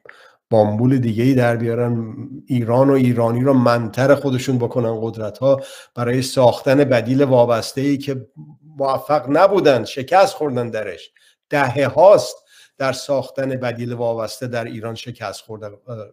بامبول 0.53 0.99
دیگه 0.99 1.25
ای 1.25 1.35
در 1.35 1.57
بیارن. 1.57 2.17
ایران 2.47 2.91
و 2.91 2.93
ایرانی 2.93 3.41
رو 3.41 3.53
منتر 3.53 4.15
خودشون 4.15 4.59
بکنن 4.59 4.99
قدرت 5.01 5.39
ها 5.39 5.61
برای 5.95 6.23
ساختن 6.23 6.85
بدیل 6.85 7.25
وابسته 7.25 7.81
ای 7.81 7.99
که 7.99 8.29
موفق 8.77 9.27
نبودن 9.29 9.85
شکست 9.85 10.35
خوردن 10.35 10.71
درش. 10.71 11.11
دهه 11.51 11.87
هاست 11.87 12.37
در 12.79 12.93
ساختن 12.93 13.49
بدیل 13.49 13.93
وابسته 13.93 14.47
در 14.47 14.65
ایران 14.65 14.95
شکست 14.95 15.41
خوردن, 15.41 15.73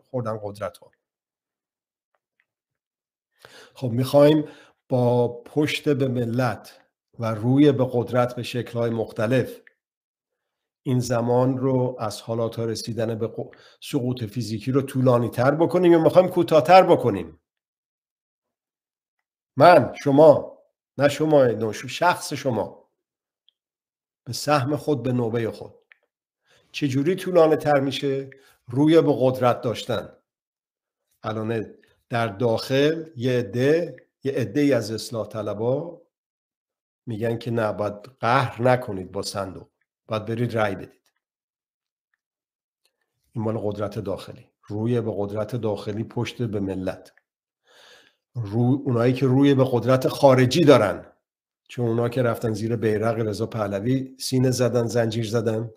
خوردن 0.10 0.40
قدرت 0.44 0.78
ها 0.78 0.92
خب 3.74 3.90
می‌خوایم 3.90 4.46
با 4.90 5.28
پشت 5.28 5.90
به 5.90 6.08
ملت 6.08 6.80
و 7.20 7.26
روی 7.26 7.72
به 7.72 7.88
قدرت 7.92 8.36
به 8.36 8.44
شکلهای 8.44 8.90
مختلف 8.90 9.60
این 10.90 11.00
زمان 11.00 11.58
رو 11.58 11.96
از 12.00 12.22
حالات 12.22 12.60
رسیدن 12.60 13.16
به 13.16 13.32
سقوط 13.82 14.24
فیزیکی 14.24 14.72
رو 14.72 14.82
طولانی 14.82 15.30
تر 15.30 15.52
بکنیم 15.52 15.92
یا 15.92 16.00
می‌خوایم 16.00 16.28
کوتاهتر 16.28 16.84
بکنیم؟ 16.84 17.40
من 19.58 19.94
شما 20.04 20.58
نه 20.98 21.10
شما 21.10 21.48
شخص 21.72 22.34
شما. 22.34 22.90
به 24.24 24.34
سهم 24.34 24.76
خود 24.76 25.04
به 25.04 25.12
نوبه 25.12 25.52
خود. 25.52 25.74
چجوری 26.72 27.16
طولانی 27.16 27.56
تر 27.56 27.80
میشه؟ 27.80 28.30
روی 28.68 29.02
به 29.02 29.16
قدرت 29.20 29.62
داشتن. 29.62 30.10
الان 31.24 31.76
در 32.10 32.28
داخل 32.28 33.06
یه 33.16 33.32
عده 33.40 33.96
یه 34.24 34.32
عده 34.32 34.76
از 34.76 34.92
اصلاح 34.92 35.28
طلبا 35.28 36.02
میگن 37.06 37.38
که 37.38 37.52
نه 37.52 37.74
باید 37.74 37.94
قهر 38.20 38.62
نکنید 38.62 39.12
با 39.12 39.22
صندوق. 39.22 39.69
باید 40.10 40.26
برید 40.26 40.58
رأی 40.58 40.76
بدید. 40.76 41.12
این 43.32 43.44
مال 43.44 43.58
قدرت 43.58 44.00
داخلی. 44.00 44.50
روی 44.68 45.02
به 45.02 45.14
قدرت 45.18 45.56
داخلی 45.56 46.04
پشت 46.04 46.42
به 46.42 46.60
ملت. 46.60 47.14
رو 48.36 48.82
اونایی 48.86 49.14
که 49.14 49.26
روی 49.26 49.54
به 49.54 49.66
قدرت 49.72 50.08
خارجی 50.08 50.64
دارن. 50.64 51.06
چون 51.68 51.88
اونا 51.88 52.10
که 52.10 52.22
رفتن 52.22 52.54
زیر 52.54 52.76
بیرق 52.76 53.20
رضا 53.20 53.46
پهلوی 53.46 54.16
سینه 54.20 54.52
زدن 54.52 54.88
زنجیر 54.88 55.28
زدن. 55.28 55.70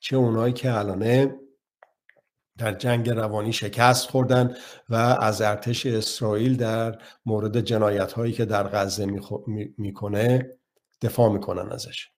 چه 0.00 0.16
اونایی 0.16 0.52
که 0.52 0.78
الانه 0.78 1.40
در 2.58 2.72
جنگ 2.72 3.10
روانی 3.10 3.52
شکست 3.52 4.10
خوردن 4.10 4.56
و 4.88 4.94
از 4.94 5.42
ارتش 5.42 5.86
اسرائیل 5.86 6.56
در 6.56 7.02
مورد 7.26 7.60
جنایت 7.60 8.12
هایی 8.12 8.32
که 8.32 8.44
در 8.44 8.68
غزه 8.68 9.06
می‌کنه 9.78 10.56
دفاع 11.02 11.32
می‌کنن 11.32 11.72
ازش. 11.72 12.10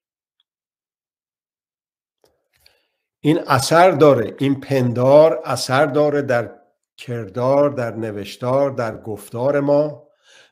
این 3.27 3.39
اثر 3.47 3.91
داره 3.91 4.35
این 4.39 4.59
پندار 4.59 5.41
اثر 5.45 5.85
داره 5.85 6.21
در 6.21 6.55
کردار 6.97 7.69
در 7.69 7.95
نوشتار 7.95 8.71
در 8.71 9.01
گفتار 9.01 9.59
ما 9.59 10.07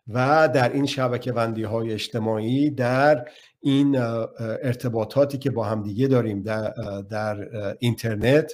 و 0.08 0.50
در 0.54 0.74
این 0.74 0.86
شبکه 0.86 1.32
بندی 1.32 1.64
های 1.64 1.94
اجتماعی 1.94 2.70
در 2.70 3.30
این 3.60 3.96
ارتباطاتی 4.40 5.38
که 5.38 5.52
با 5.52 5.64
همدیگه 5.64 6.08
داریم 6.08 6.42
در, 6.42 6.74
در 7.10 7.48
اینترنت. 7.80 8.54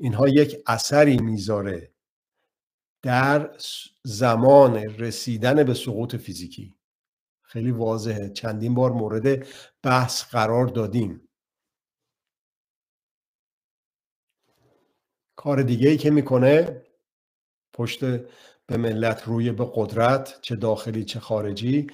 اینها 0.00 0.28
یک 0.28 0.56
اثری 0.66 1.16
می‌ذاره 1.16 1.92
در 3.02 3.50
زمان 4.04 4.76
رسیدن 4.76 5.64
به 5.64 5.74
سقوط 5.74 6.16
فیزیکی. 6.16 6.76
خیلی 7.42 7.70
واضحه. 7.70 8.30
چندین 8.30 8.74
بار 8.74 8.92
مورد 8.92 9.46
بحث 9.82 10.24
قرار 10.24 10.66
دادیم. 10.66 11.25
کار 15.36 15.62
دیگه 15.62 15.88
ای 15.88 15.96
که 15.96 16.10
می‌کنه 16.10 16.82
پشت 17.72 18.00
به 18.66 18.76
ملت 18.76 19.22
روی 19.24 19.52
به 19.52 19.70
قدرت 19.74 20.38
چه 20.42 20.56
داخلی 20.56 21.04
چه 21.04 21.20
خارجی 21.20 21.86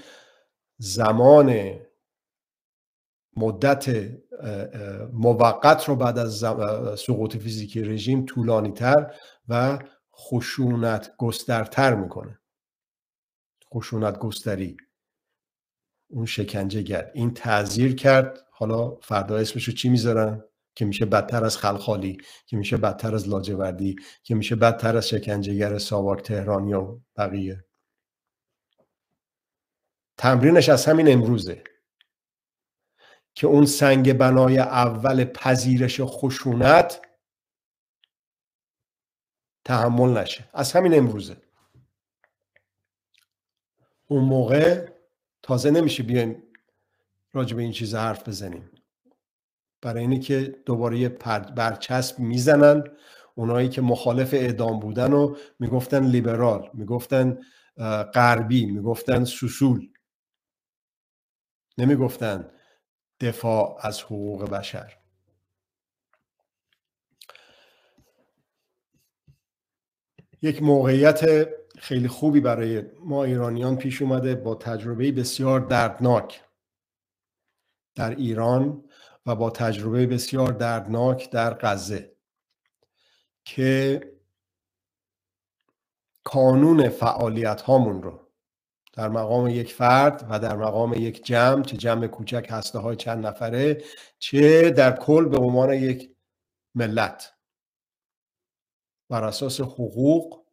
زمان 0.78 1.76
مدت 3.36 3.88
موقت 5.12 5.88
رو 5.88 5.96
بعد 5.96 6.18
از 6.18 6.44
سقوط 7.00 7.36
فیزیکی 7.36 7.82
رژیم 7.82 8.24
طولانی 8.26 8.72
تر 8.72 9.14
و 9.48 9.78
خشونت 10.16 11.16
گسترتر 11.16 11.94
می‌کنه. 11.94 12.38
خشونت 13.74 14.18
گستری. 14.18 14.76
اون 16.10 16.26
شکنجه 16.26 16.82
گر 16.82 17.10
این 17.14 17.34
تعذیر 17.34 17.94
کرد. 17.94 18.46
حالا 18.50 18.96
فردا 18.96 19.36
اسمشو 19.36 19.72
چی 19.72 19.88
می‌ذارن؟ 19.88 20.44
که 20.74 20.84
میشه 20.84 21.06
بدتر 21.06 21.44
از 21.44 21.56
خلخالی 21.56 22.18
که 22.46 22.56
میشه 22.56 22.76
بدتر 22.76 23.14
از 23.14 23.28
لاجوردی 23.28 23.96
که 24.22 24.34
میشه 24.34 24.56
بدتر 24.56 24.96
از 24.96 25.08
شکنجهگر 25.08 25.78
ساواک 25.78 26.22
تهرانی 26.22 26.74
و 26.74 26.98
بقیه. 27.16 27.64
تمرینش 30.16 30.68
از 30.68 30.86
همین 30.86 31.12
امروزه. 31.12 31.64
که 33.34 33.46
اون 33.46 33.66
سنگ 33.66 34.12
بنای 34.12 34.58
اول 34.58 35.24
پذیرش 35.24 36.00
خشونت 36.00 37.02
تحمل 39.64 40.18
نشه. 40.18 40.48
از 40.52 40.72
همین 40.72 40.94
امروزه. 40.94 41.36
اون 44.08 44.24
موقع 44.24 44.88
تازه 45.42 45.70
نمیشه 45.70 46.02
بیایم 46.02 46.42
راجع 47.32 47.56
به 47.56 47.62
این 47.62 47.72
چیز 47.72 47.94
حرف 47.94 48.28
بزنیم. 48.28 48.71
برای 49.82 50.00
اینه 50.00 50.18
که 50.18 50.62
دوباره 50.66 51.08
برچسب 51.56 52.18
می‌زنن 52.18 52.84
اونایی 53.34 53.68
که 53.68 53.82
مخالف 53.82 54.34
اعدام 54.34 54.80
بودن 54.80 55.12
و 55.12 55.36
می‌گفتن 55.58 56.06
لیبرال 56.06 56.70
می‌گفتن 56.74 57.38
غربی 58.14 58.66
می‌گفتن 58.66 59.24
سوسول. 59.24 59.88
نمی‌گفتن 61.78 62.50
دفاع 63.20 63.78
از 63.80 64.02
حقوق 64.02 64.50
بشر. 64.50 64.98
یک 70.42 70.62
موقعیت 70.62 71.48
خیلی 71.78 72.08
خوبی 72.08 72.40
برای 72.40 72.82
ما 73.00 73.24
ایرانیان 73.24 73.76
پیش 73.76 74.02
اومده 74.02 74.34
با 74.34 74.54
تجربه 74.54 75.12
بسیار 75.12 75.60
دردناک. 75.60 76.42
در 77.94 78.10
ایران 78.10 78.84
و 79.26 79.34
با 79.34 79.50
تجربه 79.50 80.06
بسیار 80.06 80.52
دردناک 80.52 81.30
در 81.30 81.54
غزه 81.54 82.16
که 83.44 84.00
کانون 86.24 86.88
فعالیت 86.88 87.60
هامون 87.60 88.02
رو 88.02 88.22
در 88.92 89.08
مقام 89.08 89.48
یک 89.48 89.72
فرد 89.74 90.26
و 90.30 90.38
در 90.38 90.56
مقام 90.56 90.94
یک 90.94 91.24
جمع 91.24 91.62
چه 91.62 91.76
جمع 91.76 92.06
کوچک 92.06 92.46
هسته 92.50 92.78
های 92.78 92.96
چند 92.96 93.26
نفره 93.26 93.84
چه 94.18 94.70
در 94.70 94.96
کل 94.96 95.28
به 95.28 95.38
عنوان 95.38 95.72
یک 95.72 96.16
ملت. 96.74 97.32
بر 99.10 99.24
اساس 99.24 99.60
حقوق 99.60 100.46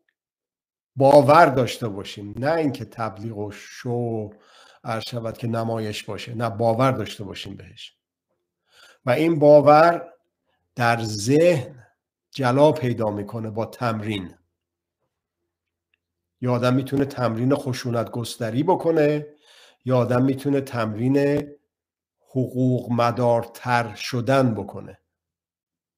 باور 0.96 1.46
داشته 1.46 1.88
باشیم. 1.88 2.34
نه 2.38 2.54
اینکه 2.54 2.86
تبلیغ 2.86 3.38
و 3.38 3.52
شو 3.52 4.30
عرض 4.84 5.04
شود 5.10 5.38
که 5.38 5.48
نمایش 5.48 6.04
باشه 6.04 6.36
نه 6.36 6.50
باور 6.50 6.92
داشته 6.92 7.24
باشیم 7.24 7.56
بهش. 7.56 7.99
و 9.06 9.10
این 9.10 9.40
باور 9.40 10.14
در 10.76 11.04
ذهن 11.04 11.88
جلا 12.32 12.72
پیدا 12.72 13.10
می‌کنه 13.10 13.50
با 13.50 13.66
تمرین. 13.66 14.36
یا 16.42 16.54
آدم 16.54 16.74
می‌تونه 16.74 17.06
تمرین 17.06 17.56
خشونت 17.56 18.12
گستری 18.12 18.64
بکنه 18.64 19.28
یا 19.86 19.98
آدم 19.98 20.26
می‌تونه 20.26 20.62
تمرین 20.62 21.48
حقوق 22.30 22.92
مدارتر 22.92 23.96
شدن 23.96 24.54
بکنه. 24.54 25.00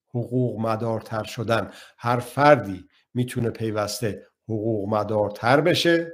حقوق 0.10 0.60
مدارتر 0.60 1.24
شدن. 1.24 1.72
هر 1.98 2.20
فردی 2.20 2.90
می‌تونه 3.14 3.50
پیوسته 3.50 4.28
حقوق 4.44 4.90
مدارتر 4.90 5.62
بشه 5.62 6.12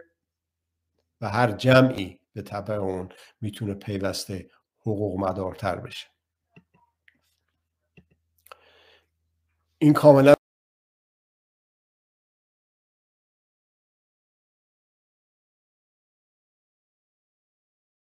و 1.22 1.30
هر 1.30 1.52
جمعی 1.52 2.20
به 2.34 2.42
طبع 2.42 2.74
اون 2.76 3.10
می‌تونه 3.42 3.74
پیوسته 3.74 4.50
حقوق 4.80 5.20
مدارتر 5.20 5.76
بشه. 5.76 6.08
این 9.82 9.94
کاملا 9.94 10.37